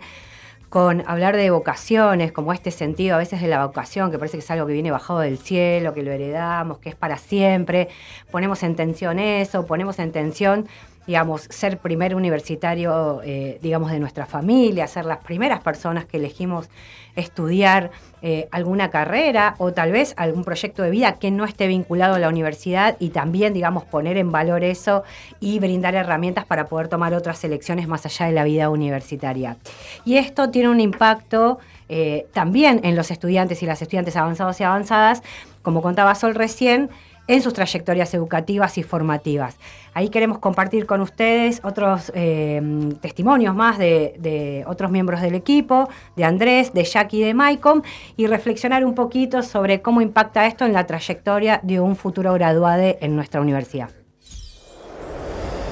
con 0.69 1.03
hablar 1.05 1.35
de 1.35 1.49
vocaciones, 1.49 2.31
como 2.31 2.53
este 2.53 2.71
sentido 2.71 3.15
a 3.15 3.17
veces 3.17 3.41
de 3.41 3.47
la 3.47 3.65
vocación, 3.65 4.09
que 4.09 4.17
parece 4.17 4.37
que 4.37 4.43
es 4.43 4.51
algo 4.51 4.67
que 4.67 4.73
viene 4.73 4.89
bajado 4.89 5.19
del 5.19 5.37
cielo, 5.37 5.93
que 5.93 6.01
lo 6.01 6.11
heredamos, 6.11 6.77
que 6.77 6.87
es 6.87 6.95
para 6.95 7.17
siempre. 7.17 7.89
Ponemos 8.29 8.63
en 8.63 8.77
tensión 8.77 9.19
eso, 9.19 9.65
ponemos 9.65 9.99
en 9.99 10.13
tensión 10.13 10.69
digamos, 11.07 11.47
ser 11.49 11.77
primer 11.77 12.15
universitario, 12.15 13.21
eh, 13.23 13.59
digamos, 13.61 13.91
de 13.91 13.99
nuestra 13.99 14.25
familia, 14.25 14.87
ser 14.87 15.05
las 15.05 15.17
primeras 15.17 15.61
personas 15.61 16.05
que 16.05 16.17
elegimos 16.17 16.69
estudiar 17.15 17.91
eh, 18.21 18.47
alguna 18.51 18.89
carrera 18.89 19.55
o 19.57 19.73
tal 19.73 19.91
vez 19.91 20.13
algún 20.17 20.43
proyecto 20.43 20.83
de 20.83 20.91
vida 20.91 21.13
que 21.13 21.31
no 21.31 21.45
esté 21.45 21.67
vinculado 21.67 22.15
a 22.15 22.19
la 22.19 22.29
universidad 22.29 22.95
y 22.99 23.09
también, 23.09 23.53
digamos, 23.53 23.83
poner 23.83 24.17
en 24.17 24.31
valor 24.31 24.63
eso 24.63 25.03
y 25.39 25.59
brindar 25.59 25.95
herramientas 25.95 26.45
para 26.45 26.67
poder 26.67 26.87
tomar 26.87 27.13
otras 27.13 27.43
elecciones 27.43 27.87
más 27.87 28.05
allá 28.05 28.27
de 28.27 28.31
la 28.33 28.43
vida 28.43 28.69
universitaria. 28.69 29.57
Y 30.05 30.17
esto 30.17 30.51
tiene 30.51 30.69
un 30.69 30.79
impacto 30.79 31.59
eh, 31.89 32.27
también 32.31 32.79
en 32.83 32.95
los 32.95 33.11
estudiantes 33.11 33.61
y 33.63 33.65
las 33.65 33.81
estudiantes 33.81 34.15
avanzados 34.15 34.59
y 34.61 34.63
avanzadas, 34.63 35.23
como 35.61 35.81
contaba 35.81 36.15
Sol 36.15 36.35
recién, 36.35 36.89
en 37.27 37.41
sus 37.41 37.53
trayectorias 37.53 38.13
educativas 38.13 38.77
y 38.77 38.83
formativas. 38.83 39.57
Ahí 39.93 40.09
queremos 40.09 40.39
compartir 40.39 40.85
con 40.85 41.01
ustedes 41.01 41.61
otros 41.63 42.11
eh, 42.15 42.61
testimonios 43.01 43.55
más 43.55 43.77
de, 43.77 44.63
otros 44.67 44.91
miembros 44.91 45.21
del 45.21 45.35
equipo, 45.35 45.89
de 46.15 46.23
Andrés, 46.23 46.73
de 46.73 46.83
Jackie 46.83 47.21
y 47.21 47.25
de 47.25 47.33
Maicon, 47.33 47.83
y 48.17 48.27
reflexionar 48.27 48.85
un 48.85 48.95
poquito 48.95 49.43
sobre 49.43 49.81
cómo 49.81 50.01
impacta 50.01 50.47
esto 50.47 50.65
en 50.65 50.73
la 50.73 50.85
trayectoria 50.87 51.59
de 51.63 51.79
un 51.79 51.95
futuro 51.95 52.33
graduado 52.33 52.71
en 52.71 53.15
nuestra 53.15 53.41
universidad. 53.41 53.89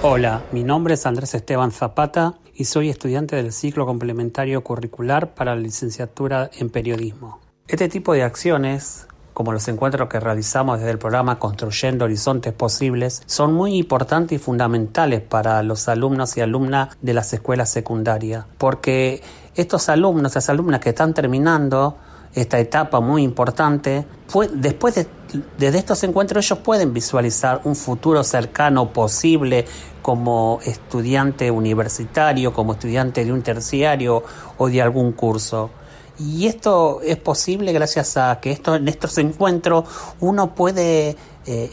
Hola, 0.01 0.43
mi 0.53 0.63
nombre 0.63 0.93
es 0.93 1.05
Andrés 1.05 1.33
Esteban 1.35 1.71
Zapata 1.71 2.35
y 2.53 2.65
soy 2.65 2.89
estudiante 2.89 3.35
del 3.35 3.51
ciclo 3.51 3.85
complementario 3.85 4.63
curricular 4.63 5.33
para 5.33 5.55
la 5.55 5.61
licenciatura 5.61 6.49
en 6.57 6.69
periodismo. 6.69 7.39
Este 7.67 7.89
tipo 7.89 8.13
de 8.13 8.23
acciones 8.23 9.08
como 9.39 9.53
los 9.53 9.69
encuentros 9.69 10.09
que 10.09 10.19
realizamos 10.19 10.79
desde 10.79 10.91
el 10.91 10.97
programa 10.97 11.39
Construyendo 11.39 12.03
Horizontes 12.03 12.51
Posibles, 12.51 13.21
son 13.25 13.53
muy 13.53 13.77
importantes 13.77 14.35
y 14.35 14.37
fundamentales 14.37 15.21
para 15.21 15.63
los 15.63 15.87
alumnos 15.87 16.35
y 16.35 16.41
alumnas 16.41 16.89
de 17.01 17.13
las 17.13 17.31
escuelas 17.31 17.69
secundarias, 17.69 18.43
porque 18.57 19.21
estos 19.55 19.87
alumnos, 19.87 20.31
estas 20.31 20.49
alumnas 20.49 20.81
que 20.81 20.89
están 20.89 21.13
terminando 21.13 21.95
esta 22.35 22.59
etapa 22.59 22.99
muy 22.99 23.23
importante, 23.23 24.05
después 24.55 24.95
de, 24.95 25.07
estos 25.57 26.03
encuentros 26.03 26.45
ellos 26.45 26.59
pueden 26.59 26.93
visualizar 26.93 27.61
un 27.63 27.77
futuro 27.77 28.25
cercano 28.25 28.91
posible 28.91 29.63
como 30.01 30.59
estudiante 30.65 31.49
universitario, 31.49 32.51
como 32.51 32.73
estudiante 32.73 33.23
de 33.23 33.31
un 33.31 33.41
terciario 33.41 34.21
o 34.57 34.67
de 34.67 34.81
algún 34.81 35.13
curso. 35.13 35.69
Y 36.19 36.47
esto 36.47 36.99
es 37.01 37.17
posible 37.17 37.71
gracias 37.71 38.17
a 38.17 38.39
que 38.41 38.51
esto, 38.51 38.75
en 38.75 38.87
estos 38.89 39.17
encuentros 39.17 39.85
uno 40.19 40.53
puede 40.53 41.09
eh, 41.09 41.15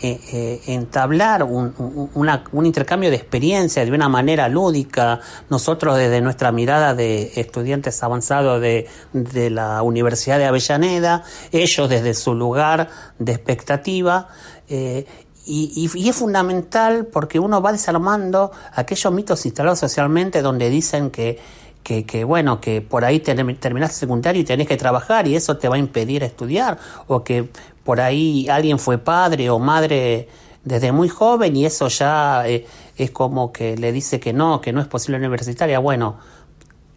eh, 0.01 0.21
eh, 0.33 0.61
entablar 0.69 1.43
un, 1.43 1.75
un, 2.15 2.65
intercambio 2.67 3.11
de 3.11 3.17
experiencia 3.17 3.85
de 3.85 3.91
una 3.91 4.09
manera 4.09 4.49
lúdica. 4.49 5.21
Nosotros 5.51 5.99
desde 5.99 6.21
nuestra 6.21 6.53
mirada 6.53 6.95
de 6.95 7.33
estudiantes 7.35 8.01
avanzados 8.05 8.61
de, 8.61 8.87
de 9.13 9.51
la 9.51 9.83
Universidad 9.83 10.39
de 10.39 10.47
Avellaneda, 10.47 11.25
ellos 11.51 11.91
desde 11.91 12.15
su 12.15 12.35
lugar 12.35 12.89
de 13.19 13.33
expectativa. 13.33 14.29
y, 14.69 15.91
y, 15.95 16.09
es 16.09 16.17
fundamental 16.17 17.07
porque 17.07 17.39
uno 17.41 17.61
va 17.61 17.73
desarmando 17.73 18.53
aquellos 18.73 19.13
mitos 19.13 19.45
instalados 19.45 19.81
socialmente 19.81 20.41
donde 20.41 20.71
dicen 20.71 21.11
que 21.11 21.39
que, 21.87 22.25
bueno, 22.25 22.61
que 22.61 22.81
por 22.81 23.05
ahí 23.05 23.21
terminaste 23.21 23.97
secundario 23.97 24.43
y 24.43 24.45
tenés 24.45 24.67
que 24.67 24.77
trabajar 24.77 25.29
y 25.29 25.37
eso 25.37 25.57
te 25.57 25.69
va 25.69 25.77
a 25.77 25.79
impedir 25.79 26.25
estudiar, 26.25 26.79
o 27.07 27.23
que 27.23 27.49
por 27.85 28.01
ahí 28.01 28.49
alguien 28.49 28.81
fue 28.81 28.99
padre 28.99 29.51
o 29.51 29.61
madre 29.61 30.29
desde 30.65 30.91
muy 30.91 31.09
joven 31.09 31.55
y 31.55 31.65
eso 31.65 31.87
ya 31.87 32.43
eh, 32.49 32.67
es 32.97 33.13
como 33.13 33.53
que 33.53 33.77
le 33.77 33.93
dice 33.93 34.19
que 34.19 34.33
no, 34.33 34.61
que 34.61 34.73
no 34.73 34.81
es 34.81 34.89
posible 34.89 35.19
universitaria. 35.19 35.79
Bueno, 35.79 36.17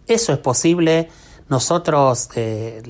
eso 0.08 0.34
es 0.34 0.40
posible 0.40 1.10
nosotros 1.50 2.30
eh, 2.36 2.82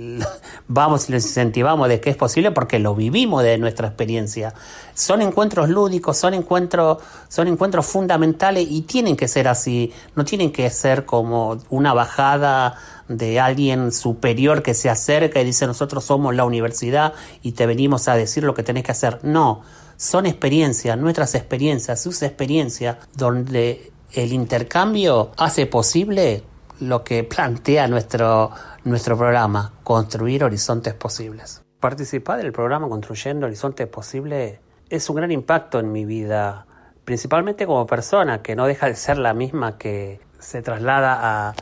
vamos 0.67 1.09
y 1.09 1.13
les 1.13 1.25
incentivamos 1.25 1.87
de 1.87 1.99
que 1.99 2.09
es 2.09 2.17
posible 2.17 2.51
porque 2.51 2.77
lo 2.77 2.93
vivimos 2.93 3.43
de 3.43 3.57
nuestra 3.57 3.87
experiencia. 3.87 4.53
Son 4.93 5.21
encuentros 5.21 5.69
lúdicos, 5.69 6.17
son 6.17 6.33
encuentros, 6.33 6.97
son 7.29 7.47
encuentros 7.47 7.85
fundamentales 7.85 8.67
y 8.69 8.81
tienen 8.81 9.15
que 9.15 9.27
ser 9.27 9.47
así, 9.47 9.91
no 10.15 10.25
tienen 10.25 10.51
que 10.51 10.69
ser 10.69 11.05
como 11.05 11.57
una 11.69 11.93
bajada 11.93 12.75
de 13.07 13.39
alguien 13.39 13.91
superior 13.91 14.61
que 14.61 14.73
se 14.73 14.89
acerca 14.89 15.41
y 15.41 15.45
dice 15.45 15.65
nosotros 15.65 16.05
somos 16.05 16.35
la 16.35 16.45
universidad 16.45 17.13
y 17.41 17.53
te 17.53 17.65
venimos 17.65 18.07
a 18.07 18.15
decir 18.15 18.43
lo 18.43 18.53
que 18.53 18.63
tenés 18.63 18.83
que 18.83 18.91
hacer. 18.91 19.19
No, 19.23 19.61
son 19.97 20.25
experiencias, 20.25 20.97
nuestras 20.97 21.33
experiencias, 21.35 22.01
sus 22.01 22.21
experiencias, 22.21 22.97
donde 23.15 23.91
el 24.13 24.33
intercambio 24.33 25.31
hace 25.37 25.65
posible 25.65 26.43
lo 26.79 27.03
que 27.03 27.23
plantea 27.23 27.87
nuestro, 27.87 28.51
nuestro 28.83 29.17
programa, 29.17 29.73
construir 29.83 30.43
horizontes 30.43 30.93
posibles. 30.93 31.61
Participar 31.79 32.41
del 32.41 32.51
programa 32.51 32.89
Construyendo 32.89 33.45
Horizontes 33.45 33.87
Posibles 33.87 34.59
es 34.89 35.09
un 35.09 35.17
gran 35.17 35.31
impacto 35.31 35.79
en 35.79 35.91
mi 35.91 36.05
vida, 36.05 36.65
principalmente 37.05 37.65
como 37.65 37.85
persona, 37.87 38.41
que 38.41 38.55
no 38.55 38.65
deja 38.65 38.87
de 38.87 38.95
ser 38.95 39.17
la 39.17 39.33
misma 39.33 39.77
que 39.77 40.19
se 40.39 40.61
traslada 40.61 41.19
a, 41.21 41.53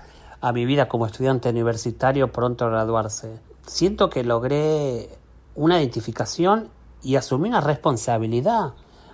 a 0.42 0.54
mi 0.54 0.66
vida 0.66 0.88
como 0.88 1.06
estudiante 1.06 1.50
universitario 1.50 2.32
pronto 2.32 2.66
a 2.66 2.70
graduarse. 2.70 3.40
Siento 3.66 4.10
que 4.10 4.24
logré 4.24 5.10
una 5.56 5.80
identificación 5.80 6.70
y 7.04 7.16
asumí 7.16 7.50
una 7.50 7.62
responsabilidad 7.62 8.74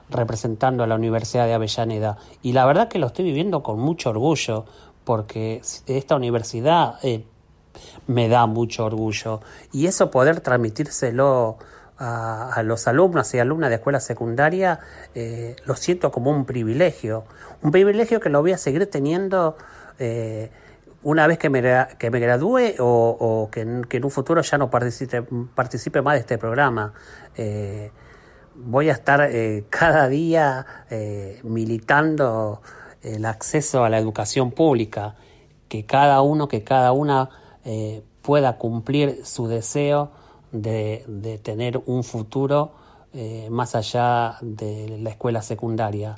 representando 0.10 0.84
a 0.84 0.88
la 0.88 0.96
Universidad 0.96 1.46
de 1.46 1.54
Avellaneda. 1.54 2.18
Y 2.42 2.54
la 2.54 2.66
verdad 2.66 2.88
que 2.88 3.00
lo 3.00 3.08
estoy 3.08 3.26
viviendo 3.26 3.64
con 3.64 3.80
mucho 3.80 4.10
orgullo, 4.10 4.66
porque 5.04 5.62
esta 5.88 6.16
universidad 6.16 6.96
eh, 7.04 7.26
me 8.08 8.28
da 8.30 8.46
mucho 8.46 8.86
orgullo 8.86 9.42
y 9.72 9.88
eso 9.88 10.12
poder 10.12 10.42
transmitírselo 10.42 11.58
a, 11.98 12.62
los 12.64 12.88
alumnos 12.88 13.34
y 13.34 13.40
alumnas 13.40 13.70
de 13.70 13.76
escuela 13.76 14.00
secundaria 14.00 14.80
eh, 15.16 15.56
lo 15.66 15.76
siento 15.76 16.12
como 16.12 16.32
un 16.32 16.46
privilegio, 16.46 17.24
un 17.62 17.72
privilegio 17.72 18.20
que 18.20 18.30
lo 18.30 18.42
voy 18.42 18.52
a 18.52 18.58
seguir 18.58 18.90
teniendo 18.90 19.58
eh, 20.00 20.52
una 21.02 21.28
vez 21.28 21.38
que 21.38 21.50
me, 21.50 21.62
que 22.00 22.10
me 22.12 22.20
gradúe 22.20 22.76
o, 22.80 23.50
que, 23.52 23.62
en, 23.62 24.04
un 24.04 24.12
futuro 24.12 24.42
ya 24.42 24.58
no 24.58 24.70
participe, 24.70 25.24
participe 25.54 26.02
más 26.02 26.16
de 26.16 26.20
este 26.22 26.38
programa. 26.38 26.94
voy 28.56 28.90
a 28.90 28.94
estar 28.94 29.30
cada 29.70 30.08
día 30.08 30.66
militando 31.44 32.62
el 33.04 33.26
acceso 33.26 33.84
a 33.84 33.90
la 33.90 34.00
educación 34.00 34.52
pública, 34.52 35.16
que 35.68 35.86
cada 35.86 36.22
uno, 36.22 36.48
que 36.48 36.64
cada 36.64 36.92
una 36.92 37.30
eh, 37.66 38.02
pueda 38.22 38.58
cumplir 38.58 39.26
su 39.26 39.48
deseo 39.48 40.12
de, 40.52 41.40
tener 41.44 41.82
un 41.86 42.04
futuro 42.04 42.74
eh, 43.14 43.48
más 43.50 43.76
allá 43.76 44.38
de 44.42 44.98
la 45.00 45.10
escuela 45.10 45.42
secundaria. 45.42 46.16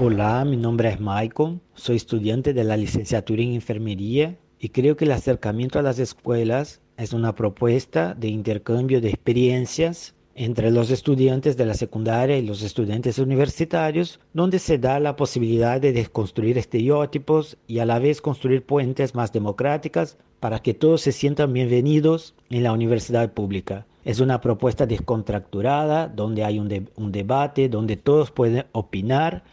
Hola, 0.00 0.44
mi 0.44 0.56
nombre 0.56 0.88
es 0.88 1.00
Michael, 1.00 1.60
soy 1.74 1.96
estudiante 1.96 2.52
de 2.52 2.64
la 2.64 2.76
licenciatura 2.76 3.42
en 3.42 3.52
enfermería 3.52 4.36
y 4.58 4.70
creo 4.70 4.96
que 4.96 5.04
el 5.04 5.12
acercamiento 5.12 5.78
a 5.78 5.82
las 5.82 5.98
escuelas 5.98 6.80
es 6.96 7.12
una 7.12 7.34
propuesta 7.34 8.14
de 8.14 8.28
intercambio 8.28 9.00
de 9.00 9.10
experiencias 9.10 10.14
entre 10.34 10.70
los 10.70 10.90
estudiantes 10.90 11.56
de 11.56 11.66
la 11.66 11.74
secundaria 11.74 12.38
y 12.38 12.46
los 12.46 12.62
estudiantes 12.62 13.18
universitarios, 13.18 14.20
donde 14.32 14.58
se 14.58 14.78
da 14.78 14.98
la 14.98 15.16
posibilidad 15.16 15.80
de 15.80 15.92
desconstruir 15.92 16.56
estereotipos 16.56 17.58
y 17.66 17.80
a 17.80 17.86
la 17.86 17.98
vez 17.98 18.20
construir 18.20 18.64
puentes 18.64 19.14
más 19.14 19.32
democráticas 19.32 20.16
para 20.40 20.60
que 20.60 20.74
todos 20.74 21.02
se 21.02 21.12
sientan 21.12 21.52
bienvenidos 21.52 22.34
en 22.50 22.62
la 22.62 22.72
universidad 22.72 23.32
pública. 23.32 23.86
Es 24.04 24.20
una 24.20 24.40
propuesta 24.40 24.86
descontracturada, 24.86 26.08
donde 26.08 26.44
hay 26.44 26.58
un, 26.58 27.12
debate, 27.12 27.68
donde 27.68 27.96
todos 27.96 28.30
pueden 28.30 28.64
opinar 28.72 29.44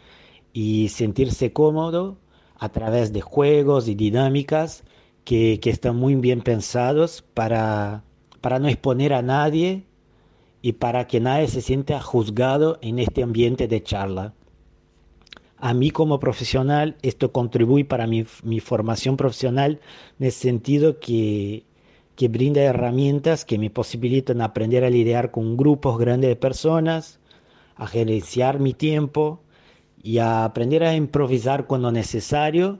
y 0.52 0.88
sentirse 0.88 1.52
cómodos 1.52 2.16
a 2.58 2.70
través 2.70 3.12
de 3.12 3.20
juegos 3.20 3.86
y 3.86 3.94
dinámicas 3.94 4.82
que, 5.24 5.60
que 5.60 5.70
están 5.70 5.96
muy 5.96 6.16
bien 6.16 6.40
pensados 6.40 7.22
para, 7.34 8.02
para 8.40 8.58
no 8.58 8.68
exponer 8.68 9.12
a 9.12 9.22
nadie 9.22 9.84
y 10.62 10.72
para 10.72 11.06
que 11.06 11.20
nadie 11.20 11.48
se 11.48 11.62
sienta 11.62 12.00
juzgado 12.00 12.78
en 12.82 12.98
este 12.98 13.22
ambiente 13.22 13.68
de 13.68 13.82
charla. 13.82 14.34
A 15.56 15.74
mí 15.74 15.90
como 15.90 16.20
profesional 16.20 16.96
esto 17.02 17.32
contribuye 17.32 17.84
para 17.84 18.06
mi, 18.06 18.24
formación 18.60 19.16
profesional 19.16 19.80
en 20.18 20.26
el 20.26 20.32
sentido 20.32 20.98
que, 21.00 21.64
que 22.16 22.28
brinda 22.28 22.62
herramientas 22.62 23.44
que 23.44 23.58
me 23.58 23.70
posibilitan 23.70 24.40
aprender 24.40 24.84
a 24.84 24.90
lidiar 24.90 25.30
con 25.30 25.56
grupos 25.56 25.98
grandes 25.98 26.30
de 26.30 26.36
personas, 26.36 27.20
a 27.76 27.86
gerenciar 27.86 28.58
mi 28.58 28.72
tiempo 28.72 29.40
y 30.02 30.18
a 30.18 30.44
aprender 30.44 30.82
a 30.84 30.94
improvisar 30.94 31.66
cuando 31.66 31.92
necesario 31.92 32.78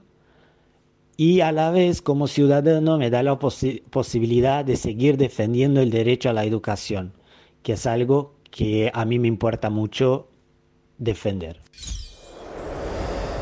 y 1.19 1.41
a 1.41 1.53
la 1.53 1.71
vez 1.71 2.01
como 2.01 2.29
ciudadano 2.29 2.97
me 2.97 3.11
da 3.11 3.23
la 3.23 3.39
posibilidad 3.39 4.65
de 4.65 4.77
seguir 4.77 5.19
defendiendo 5.19 5.83
el 5.83 5.91
derecho 5.91 6.31
a 6.31 6.33
la 6.33 6.45
educación 6.45 7.13
que 7.63 7.75
es 7.75 7.87
algo 7.87 8.35
que 8.51 8.91
a 8.95 9.05
mí 9.05 9.19
me 9.19 9.29
importa 9.29 9.71
mucho 9.71 10.29
defender. 10.99 11.61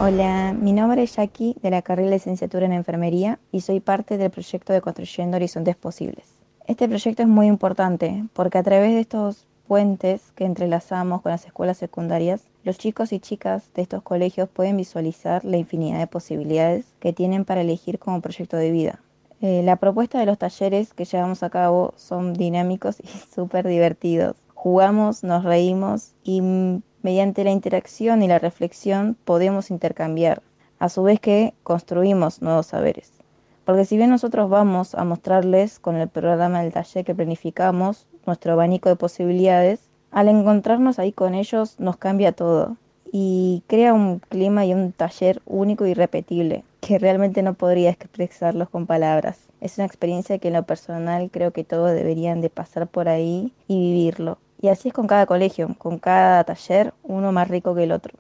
Hola, 0.01 0.55
mi 0.57 0.73
nombre 0.73 1.03
es 1.03 1.17
Jackie 1.17 1.57
de 1.61 1.71
la 1.71 1.83
carrera 1.83 2.11
de 2.11 2.17
licenciatura 2.17 2.67
en 2.67 2.73
enfermería 2.73 3.41
y 3.51 3.63
soy 3.63 3.81
parte 3.81 4.17
del 4.17 4.31
proyecto 4.31 4.73
de 4.73 4.81
Construyendo 4.81 5.37
Horizontes 5.37 5.75
Posibles. 5.75 6.25
Este 6.67 6.87
proyecto 6.89 7.23
es 7.23 7.29
muy 7.29 7.47
importante 7.47 8.25
porque 8.33 8.59
a 8.59 8.63
través 8.63 8.93
de 8.93 9.01
estos 9.01 9.49
puentes 9.67 10.33
que 10.37 10.45
entrelazamos 10.45 11.21
con 11.23 11.33
las 11.33 11.45
escuelas 11.47 11.79
secundarias, 11.79 12.45
los 12.63 12.79
chicos 12.79 13.13
y 13.13 13.19
chicas 13.19 13.71
de 13.75 13.83
estos 13.83 14.03
colegios 14.03 14.49
pueden 14.49 14.77
visualizar 14.77 15.45
la 15.45 15.57
infinidad 15.57 15.99
de 15.99 16.07
posibilidades 16.07 16.87
que 17.01 17.13
tienen 17.13 17.45
para 17.45 17.63
elegir 17.63 17.99
como 17.99 18.21
proyecto 18.21 18.57
de 18.57 18.71
vida. 18.71 19.01
Eh, 19.41 19.63
la 19.63 19.77
propuesta 19.77 20.19
de 20.19 20.27
los 20.27 20.37
talleres 20.37 20.93
que 20.95 21.05
llevamos 21.05 21.45
a 21.45 21.51
cabo 21.51 21.95
son 21.97 22.35
dinámicos 22.35 22.99
y 23.01 23.07
súper 23.35 23.69
divertidos. 23.69 24.37
Jugamos, 24.55 25.23
nos 25.23 25.45
reímos 25.45 26.15
y 26.25 26.43
mediante 27.03 27.45
la 27.45 27.53
interacción 27.53 28.23
y 28.23 28.29
la 28.29 28.41
reflexión 28.41 29.17
podemos 29.25 29.71
intercambiar, 29.71 30.43
a 30.81 30.89
su 30.89 31.05
vez 31.05 31.21
que 31.21 31.55
construimos 31.63 32.43
nuevos 32.43 32.67
saberes. 32.67 33.13
Porque 33.65 33.85
si 33.85 33.97
bien 33.97 34.11
nosotros 34.11 34.51
vamos 34.51 34.97
a 34.97 35.05
mostrarles 35.05 35.79
con 35.79 35.95
el 35.97 36.09
programa 36.09 36.63
del 36.63 36.73
taller 36.73 37.05
que 37.05 37.15
planificamos 37.15 38.07
nuestro 38.27 38.55
abanico 38.55 38.89
de 38.89 38.97
posibilidades, 38.97 39.89
al 40.11 40.29
encontrarnos 40.29 40.99
ahí 40.99 41.13
con 41.13 41.35
ellos 41.35 41.79
nos 41.79 41.97
cambia 41.97 42.33
todo 42.33 42.77
y 43.13 43.63
crea 43.69 43.95
un 43.95 44.19
clima 44.19 44.65
y 44.67 44.75
un 44.75 44.93
taller 44.93 45.41
único 45.47 45.87
y 45.87 45.95
repetible 45.95 46.65
que 46.81 46.99
realmente 46.99 47.43
no 47.43 47.55
podría 47.55 47.91
expresarlos 47.91 48.69
con 48.69 48.87
palabras. 48.87 49.39
Es 49.61 49.79
una 49.79 49.87
experiencia 49.87 50.39
que 50.39 50.49
en 50.49 50.55
lo 50.55 50.63
personal 50.63 51.31
creo 51.31 51.53
que 51.53 51.65
todos 51.65 51.93
deberían 51.93 52.41
de 52.41 52.51
pasar 52.51 52.87
por 52.87 53.09
ahí 53.09 53.53
y 53.67 53.81
vivirlo. 53.81 54.39
Y 54.61 54.69
así 54.69 54.89
es 54.89 54.95
con 54.95 55.07
cada 55.07 55.27
colegio, 55.27 55.75
con 55.79 55.99
cada 55.99 56.43
taller, 56.45 56.93
uno 57.03 57.33
más 57.33 57.49
rico 57.49 57.75
que 57.75 57.85
el 57.85 57.93
otro. 57.93 58.15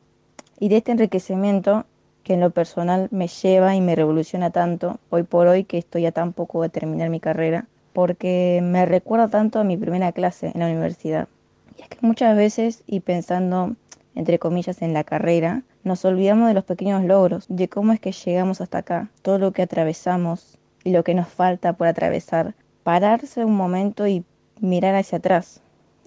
Y 0.60 0.68
de 0.68 0.78
este 0.78 0.92
enriquecimiento 0.92 1.84
que 2.24 2.34
en 2.34 2.40
lo 2.40 2.50
personal 2.50 3.08
me 3.10 3.28
lleva 3.28 3.74
y 3.74 3.80
me 3.80 3.96
revoluciona 3.96 4.50
tanto, 4.50 4.98
hoy 5.10 5.22
por 5.22 5.46
hoy 5.46 5.64
que 5.64 5.78
estoy 5.78 6.06
a 6.06 6.12
tan 6.12 6.32
poco 6.32 6.62
de 6.62 6.68
terminar 6.68 7.10
mi 7.10 7.20
carrera, 7.20 7.66
porque 7.92 8.60
me 8.62 8.84
recuerda 8.86 9.28
tanto 9.28 9.58
a 9.58 9.64
mi 9.64 9.76
primera 9.76 10.12
clase 10.12 10.52
en 10.54 10.60
la 10.60 10.66
universidad. 10.66 11.28
Y 11.76 11.82
es 11.82 11.88
que 11.88 11.98
muchas 12.02 12.36
veces, 12.36 12.82
y 12.86 13.00
pensando 13.00 13.74
entre 14.14 14.38
comillas 14.38 14.82
en 14.82 14.92
la 14.92 15.04
carrera, 15.04 15.62
nos 15.84 16.04
olvidamos 16.04 16.48
de 16.48 16.54
los 16.54 16.64
pequeños 16.64 17.04
logros, 17.04 17.46
de 17.48 17.68
cómo 17.68 17.92
es 17.92 18.00
que 18.00 18.12
llegamos 18.12 18.60
hasta 18.60 18.78
acá, 18.78 19.10
todo 19.22 19.38
lo 19.38 19.52
que 19.52 19.62
atravesamos 19.62 20.58
y 20.84 20.92
lo 20.92 21.04
que 21.04 21.14
nos 21.14 21.28
falta 21.28 21.72
por 21.72 21.86
atravesar. 21.86 22.54
Pararse 22.82 23.44
un 23.44 23.56
momento 23.56 24.06
y 24.06 24.24
mirar 24.60 24.94
hacia 24.94 25.18
atrás 25.18 25.60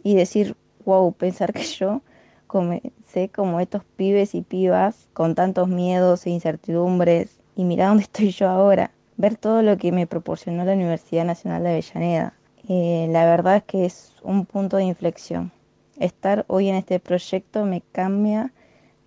y 0.04 0.16
decir, 0.16 0.56
wow, 0.86 1.12
pensar 1.14 1.54
que 1.54 1.64
yo 1.64 2.02
comencé 2.48 3.30
como 3.30 3.60
estos 3.60 3.84
pibes 3.96 4.36
y 4.36 4.42
pibas 4.42 5.08
con 5.14 5.36
tantos 5.36 5.68
miedos 5.68 6.26
e 6.26 6.32
incertidumbres 6.32 7.40
y 7.56 7.64
mirar 7.64 7.90
dónde 7.90 8.04
estoy 8.04 8.32
yo 8.32 8.50
ahora, 8.50 8.92
ver 9.18 9.38
todo 9.38 9.62
lo 9.62 9.78
que 9.78 9.92
me 9.92 10.08
proporcionó 10.08 10.66
la 10.66 10.74
Universidad 10.74 11.26
Nacional 11.26 11.64
de 11.64 11.70
Avellaneda. 11.70 12.34
Eh, 12.68 13.08
la 13.10 13.26
verdad 13.26 13.58
es 13.58 13.64
que 13.64 13.86
es 13.86 14.16
un 14.24 14.46
punto 14.46 14.78
de 14.78 14.84
inflexión. 14.84 15.52
Estar 15.98 16.46
hoy 16.48 16.70
en 16.70 16.76
este 16.76 17.00
proyecto 17.00 17.66
me 17.66 17.82
cambia, 17.92 18.52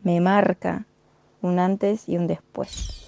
me 0.04 0.20
marca 0.20 0.86
un 1.42 1.58
antes 1.58 2.08
y 2.08 2.16
un 2.16 2.26
después. 2.26 3.00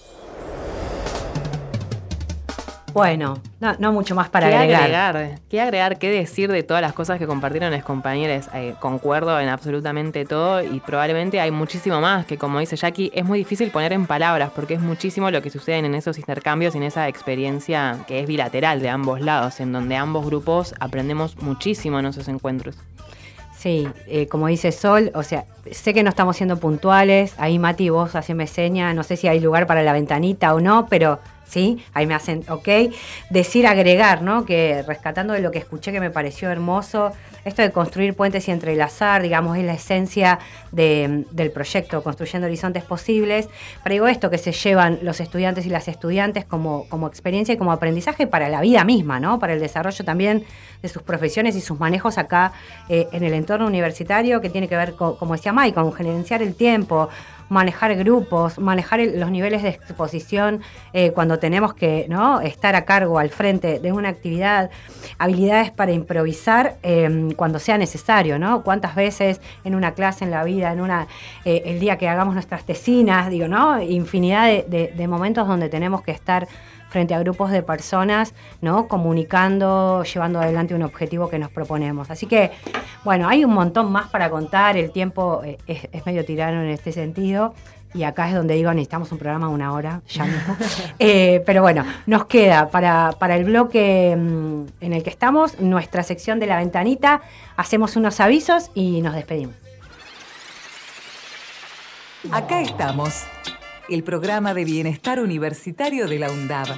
Bueno, 2.97 3.43
no, 3.61 3.93
mucho 3.93 4.15
más 4.15 4.31
para 4.31 4.47
agregar. 4.47 5.39
¿Qué 5.51 5.61
agregar? 5.61 5.99
¿Qué 5.99 6.11
decir 6.11 6.51
de 6.51 6.63
todas 6.63 6.81
las 6.81 6.95
cosas 6.95 7.19
que 7.19 7.27
compartieron 7.27 7.71
los 7.71 7.83
compañeros? 7.83 8.49
Eh, 8.55 8.75
concuerdo 8.81 9.39
en 9.39 9.51
absolutamente 9.51 10.25
todo 10.25 10.63
y 10.63 10.81
probablemente 10.81 11.39
hay 11.39 11.51
muchísimo 11.51 12.01
más 12.01 12.25
que, 12.25 12.39
como 12.39 12.59
dice 12.59 12.77
Jackie, 12.77 13.11
es 13.13 13.27
muy 13.27 13.39
difícil 13.39 13.71
poner 13.71 13.93
en 13.93 14.07
palabras 14.07 14.51
porque 14.57 14.73
es 14.73 14.81
muchísimo 14.81 15.31
lo 15.31 15.43
que 15.43 15.51
sucede 15.51 15.77
en 15.77 15.95
esos 15.95 16.17
intercambios 16.17 16.75
y 16.75 16.79
en 16.79 16.85
esa 16.85 17.07
experiencia 17.07 17.99
que 18.07 18.21
es 18.21 18.27
bilateral 18.27 18.81
de 18.81 18.89
ambos 18.89 19.21
lados, 19.21 19.61
en 19.61 19.73
donde 19.73 19.95
ambos 19.97 20.25
grupos 20.25 20.75
aprendemos 20.81 21.37
muchísimo 21.37 21.99
en 21.99 22.07
esos 22.07 22.29
encuentros. 22.29 22.77
Sí, 23.57 23.89
eh, 24.07 24.27
como 24.29 24.49
dice 24.49 24.71
Sol, 24.71 25.11
o 25.15 25.23
sea, 25.23 25.47
sé 25.71 25.95
que 25.95 26.03
no 26.03 26.11
estamos 26.11 26.37
siendo 26.37 26.59
puntuales, 26.59 27.35
ahí 27.39 27.59
Mati, 27.59 27.89
vos 27.89 28.15
me 28.35 28.47
seña, 28.47 28.93
no 28.93 29.03
sé 29.03 29.17
si 29.17 29.29
hay 29.29 29.41
lugar 29.41 29.67
para 29.67 29.83
la 29.83 29.95
ventanita 29.95 30.55
o 30.55 30.61
no, 30.61 30.89
pero 30.91 31.21
¿sí? 31.47 31.83
Ahí 31.95 32.07
me 32.07 32.15
hacen, 32.15 32.45
ok. 32.49 32.69
Decir 33.31 33.67
agregar, 33.67 34.23
¿no? 34.23 34.45
Que 34.45 34.83
rescatando 34.87 35.33
de 35.33 35.41
lo 35.41 35.51
que 35.51 35.59
escuché 35.59 35.93
que 35.93 36.01
me 36.01 36.11
pareció 36.11 36.51
hermoso, 36.51 37.13
esto 37.45 37.63
de 37.63 37.71
construir 37.71 38.15
puentes 38.15 38.49
y 38.49 38.51
entrelazar, 38.51 39.23
digamos, 39.23 39.57
es 39.57 39.65
la 39.65 39.75
esencia 39.75 40.41
del 40.73 41.51
proyecto 41.55 42.03
Construyendo 42.03 42.47
Horizontes 42.47 42.83
Posibles. 42.83 43.49
Pero 43.85 43.93
digo 43.93 44.09
esto, 44.09 44.31
que 44.31 44.39
se 44.39 44.53
llevan 44.53 44.99
los 45.03 45.21
estudiantes 45.21 45.65
y 45.65 45.71
las 45.71 45.87
estudiantes 45.87 46.45
como, 46.45 46.89
como 46.89 47.07
experiencia 47.07 47.55
y 47.55 47.57
como 47.57 47.73
aprendizaje 47.73 48.27
para 48.27 48.49
la 48.49 48.61
vida 48.61 48.85
misma, 48.85 49.21
¿no? 49.21 49.39
Para 49.39 49.53
el 49.53 49.61
desarrollo 49.61 50.05
también 50.05 50.45
de 50.83 50.89
sus 50.89 51.03
profesiones 51.03 51.55
y 51.57 51.61
sus 51.61 51.79
manejos 51.79 52.19
acá 52.19 52.53
eh, 52.89 53.07
en 53.13 53.23
el 53.23 53.33
entorno 53.33 53.67
universitario, 53.67 54.41
que 54.41 54.51
tiene 54.51 54.69
que 54.69 54.77
ver, 54.77 54.95
con, 54.95 55.17
como 55.17 55.35
decía 55.35 55.53
Mike, 55.53 55.75
con 55.75 55.93
gerenciar 55.93 56.43
el 56.43 56.55
tiempo, 56.55 57.09
manejar 57.49 57.95
grupos, 57.97 58.59
manejar 58.59 59.01
los 59.01 59.31
niveles 59.31 59.63
de 59.63 59.71
exposición 59.71 60.61
eh, 60.93 61.13
cuando 61.13 61.39
tenemos 61.39 61.75
que 61.75 62.07
¿no? 62.09 62.41
estar 62.41 62.75
a 62.75 62.85
cargo, 62.85 63.19
al 63.19 63.31
frente 63.31 63.79
de 63.79 63.93
una 63.93 64.09
actividad, 64.09 64.71
habilidades 65.19 65.71
para 65.71 65.93
improvisar 65.93 66.77
em, 66.83 67.31
cuando 67.33 67.59
sea 67.59 67.79
necesario, 67.79 68.39
¿no? 68.39 68.63
Cuántas 68.63 68.95
veces 68.95 69.41
en 69.65 69.75
una 69.75 69.93
clase, 69.93 70.25
en 70.25 70.31
la 70.31 70.45
vida, 70.45 70.73
en 70.73 70.81
una 70.81 71.07
eh, 71.45 71.63
el 71.67 71.81
día 71.81 71.99
que 71.99 72.09
hagamos 72.09 72.35
nuestras 72.35 72.65
tesinas, 72.65 73.31
digo, 73.31 73.49
¿no? 73.49 73.81
Infinidad 73.81 74.65
de 74.67 75.09
momentos 75.09 75.47
donde 75.47 75.69
tenemos 75.69 76.03
que 76.03 76.11
estar 76.11 76.49
frente 76.97 77.13
a 77.13 77.19
grupos 77.19 77.51
de 77.51 77.63
personas, 77.63 78.33
¿no? 78.63 78.89
Comunicando, 78.89 80.03
llevando 80.03 80.41
adelante 80.41 80.75
un 80.75 80.83
objetivo 80.83 81.29
que 81.29 81.39
nos 81.39 81.51
proponemos. 81.51 82.11
Así 82.11 82.25
que, 82.25 82.53
bueno, 83.05 83.29
hay 83.29 83.45
un 83.45 83.53
montón 83.53 83.93
más 83.93 84.09
para 84.09 84.31
contar, 84.31 84.79
el 84.79 84.91
tiempo 84.93 85.43
eh, 85.45 85.59
es, 85.67 86.07
medio 86.07 86.25
tirano 86.25 86.63
en 86.63 86.71
este 86.71 86.93
sentido. 86.93 87.53
Y 87.93 88.05
acá 88.05 88.31
es 88.31 88.35
donde 88.35 88.55
digo, 88.55 88.71
necesitamos 88.73 89.13
un 89.13 89.19
programa 89.19 89.49
de 89.49 89.53
una 89.53 89.75
hora, 89.75 90.01
ya 90.09 90.25
mismo. 90.25 90.57
Eh, 90.99 91.43
pero 91.45 91.61
bueno, 91.61 91.85
nos 92.07 92.25
queda 92.25 92.71
para, 92.71 93.13
para 93.19 93.37
el 93.37 93.45
bloque 93.45 94.17
mm, 94.17 94.63
en 94.81 94.93
el 94.95 95.03
que 95.03 95.11
estamos, 95.11 95.61
nuestra 95.61 96.03
sección 96.03 96.41
de 96.41 96.47
la 96.47 96.57
ventanita, 96.57 97.21
hacemos 97.59 97.95
unos 97.97 98.21
avisos 98.21 98.71
y 98.73 99.03
nos 99.03 99.15
despedimos. 99.15 99.55
Acá 102.33 102.63
estamos 102.63 103.27
el 103.89 104.03
programa 104.03 104.55
de 104.55 104.65
bienestar 104.65 105.21
universitario 105.21 106.09
de 106.09 106.19
la 106.19 106.31
UNDAB. 106.31 106.69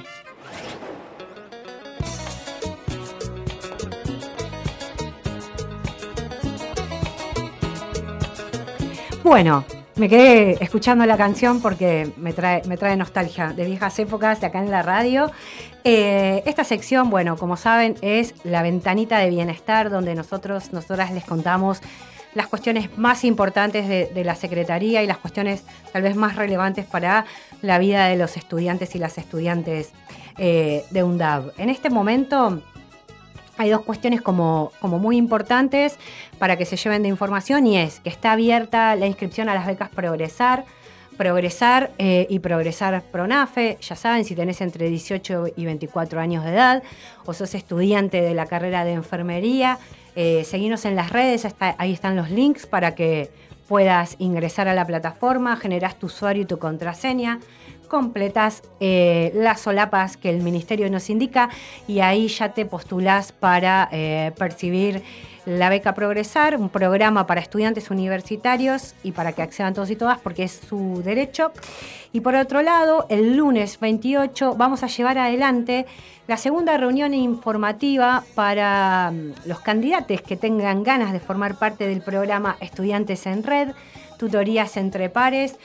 Bueno, 9.23 9.65
me 9.95 10.07
quedé 10.09 10.63
escuchando 10.63 11.05
la 11.05 11.17
canción 11.17 11.61
porque 11.61 12.11
me 12.17 12.33
trae, 12.33 12.63
nostalgia 12.95 13.53
de 13.53 13.65
viejas 13.65 13.99
épocas 13.99 14.41
de 14.41 14.47
acá 14.47 14.59
en 14.59 14.71
la 14.71 14.81
radio. 14.81 15.29
Eh, 15.83 16.41
esta 16.45 16.63
sección, 16.63 17.09
bueno, 17.09 17.37
como 17.37 17.57
saben, 17.57 17.95
es 18.01 18.33
la 18.43 18.63
ventanita 18.63 19.19
de 19.19 19.29
bienestar 19.29 19.89
donde 19.89 20.15
nosotros, 20.15 20.73
nosotras 20.73 21.11
les 21.11 21.25
contamos 21.25 21.81
las 22.33 22.47
cuestiones 22.47 22.97
más 22.97 23.23
importantes 23.23 23.87
de, 23.87 24.23
la 24.23 24.35
Secretaría 24.35 25.01
y 25.03 25.07
las 25.07 25.17
cuestiones 25.17 25.63
tal 25.91 26.03
vez 26.03 26.15
más 26.15 26.35
relevantes 26.35 26.85
para 26.85 27.25
la 27.61 27.79
vida 27.79 28.07
de 28.07 28.17
los 28.17 28.37
estudiantes 28.37 28.95
y 28.95 28.99
las 28.99 29.17
estudiantes 29.17 29.91
eh, 30.37 30.85
de 30.91 31.03
UNDAB. 31.03 31.53
En 31.57 31.69
este 31.69 31.89
momento 31.89 32.61
hay 33.57 33.69
dos 33.71 33.81
cuestiones 33.81 34.21
como, 34.21 34.71
como, 34.79 34.99
muy 34.99 35.17
importantes 35.17 35.97
para 36.37 36.55
que 36.55 36.65
se 36.65 36.77
lleven 36.77 37.01
de 37.01 37.09
información 37.09 37.67
y 37.67 37.77
es 37.77 37.99
que 37.99 38.09
está 38.09 38.33
abierta 38.33 38.95
la 38.95 39.07
inscripción 39.07 39.49
a 39.49 39.55
las 39.55 39.65
becas 39.65 39.89
Progresar. 39.89 40.65
Progresar 41.17 41.91
eh, 41.97 42.27
y 42.29 42.39
Progresar 42.39 43.03
Pronafe, 43.11 43.77
ya 43.81 43.97
saben, 43.97 44.23
si 44.23 44.35
tenés 44.35 44.61
entre 44.61 44.87
18 44.87 45.47
y 45.57 45.65
24 45.65 46.21
años 46.21 46.45
de 46.45 46.51
edad 46.51 46.81
o 47.25 47.33
sos 47.33 47.55
estudiante 47.55 48.21
de 48.21 48.33
la 48.33 48.45
carrera 48.45 48.85
de 48.85 48.93
enfermería, 48.93 49.79
eh, 50.21 50.43
seguinos 50.43 50.83
en 50.83 50.97
las 50.97 51.11
redes, 51.11 51.47
ahí 51.77 51.93
están 51.93 52.17
los 52.17 52.29
links 52.29 52.67
para 52.67 52.93
que 52.93 53.31
puedas 53.69 54.17
ingresar 54.19 54.67
a 54.67 54.73
la 54.73 54.85
plataforma, 54.85 55.55
generas 55.55 55.97
tu 55.97 56.07
usuario 56.07 56.43
y 56.43 56.45
tu 56.45 56.59
contraseña, 56.59 57.39
completas 57.89 58.63
eh, 58.79 59.33
las 59.35 59.59
solapas 59.59 60.15
que 60.15 60.29
el 60.29 60.41
ministerio 60.41 60.89
nos 60.89 61.09
indica 61.09 61.49
y 61.87 61.99
ahí 61.99 62.29
ya 62.29 62.53
te 62.53 62.65
postulás 62.65 63.33
para 63.33 63.89
eh, 63.91 64.31
percibir 64.37 65.03
la 65.45 65.69
beca 65.69 65.93
Progresar, 65.93 66.55
un 66.57 66.69
programa 66.69 67.25
para 67.25 67.41
estudiantes 67.41 67.89
universitarios 67.89 68.93
y 69.03 69.11
para 69.11 69.33
que 69.33 69.41
accedan 69.41 69.73
todos 69.73 69.89
y 69.89 69.95
todas 69.95 70.19
porque 70.19 70.43
es 70.43 70.61
su 70.69 71.01
derecho. 71.03 71.51
Y 72.13 72.21
por 72.21 72.35
otro 72.35 72.61
lado, 72.61 73.05
el 73.09 73.35
lunes 73.35 73.79
28 73.79 74.55
vamos 74.55 74.83
a 74.83 74.87
llevar 74.87 75.17
adelante 75.17 75.85
la 76.27 76.37
segunda 76.37 76.77
reunión 76.77 77.15
informativa 77.15 78.23
para 78.35 79.11
mm, 79.11 79.47
los 79.47 79.59
candidatos 79.61 80.21
que 80.21 80.37
tengan 80.37 80.83
ganas 80.83 81.11
de 81.11 81.19
formar 81.19 81.57
parte 81.57 81.87
del 81.87 82.01
programa 82.01 82.55
Estudiantes 82.59 83.25
en 83.25 83.41
Red, 83.41 83.69
tutorías 84.19 84.77
entre 84.77 85.09
pares. 85.09 85.57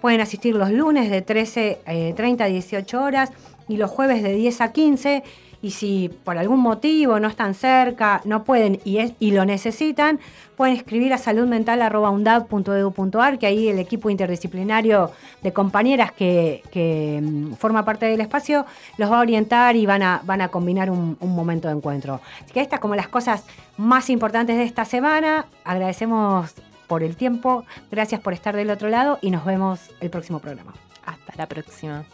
Pueden 0.00 0.22
asistir 0.22 0.54
los 0.54 0.70
lunes 0.70 1.10
de 1.10 1.20
13, 1.20 2.14
30 2.16 2.44
a 2.44 2.46
18 2.46 3.02
horas 3.02 3.30
y 3.68 3.76
los 3.76 3.90
jueves 3.90 4.22
de 4.22 4.32
10 4.32 4.60
a 4.62 4.72
15 4.72 5.22
y 5.62 5.70
si 5.72 6.10
por 6.24 6.38
algún 6.38 6.60
motivo 6.60 7.20
no 7.20 7.28
están 7.28 7.52
cerca, 7.54 8.22
no 8.24 8.44
pueden 8.44 8.80
y, 8.84 9.30
lo 9.30 9.44
necesitan, 9.44 10.18
pueden 10.56 10.74
escribir 10.76 11.12
a 11.12 11.18
saludmental.undab.edu.ar, 11.18 13.38
que 13.38 13.46
ahí 13.46 13.68
el 13.68 13.78
equipo 13.78 14.10
interdisciplinario 14.10 15.10
de 15.42 15.52
compañeras 15.52 16.10
que, 16.12 17.20
mm, 17.22 17.52
forma 17.54 17.84
parte 17.84 18.06
del 18.06 18.20
espacio 18.20 18.66
los 18.98 19.10
va 19.10 19.18
a 19.18 19.20
orientar 19.20 19.76
y 19.76 19.86
van 19.86 20.02
a, 20.02 20.20
van 20.24 20.40
a 20.40 20.48
combinar 20.48 20.90
un, 20.90 21.16
un 21.20 21.34
momento 21.34 21.68
de 21.68 21.74
encuentro. 21.74 22.20
Así 22.42 22.52
que 22.52 22.60
estas 22.60 22.80
como 22.80 22.94
las 22.94 23.08
cosas 23.08 23.44
más 23.76 24.10
importantes 24.10 24.56
de 24.56 24.64
esta 24.64 24.84
semana. 24.84 25.46
Agradecemos 25.64 26.54
por 26.86 27.02
el 27.02 27.16
tiempo, 27.16 27.64
gracias 27.90 28.20
por 28.20 28.32
estar 28.32 28.56
del 28.56 28.70
otro 28.70 28.88
lado 28.88 29.18
y 29.20 29.30
nos 29.30 29.44
vemos 29.44 29.90
el 30.00 30.10
próximo 30.10 30.38
programa. 30.38 30.74
Hasta 31.04 31.34
la 31.36 31.46
próxima. 31.46 32.04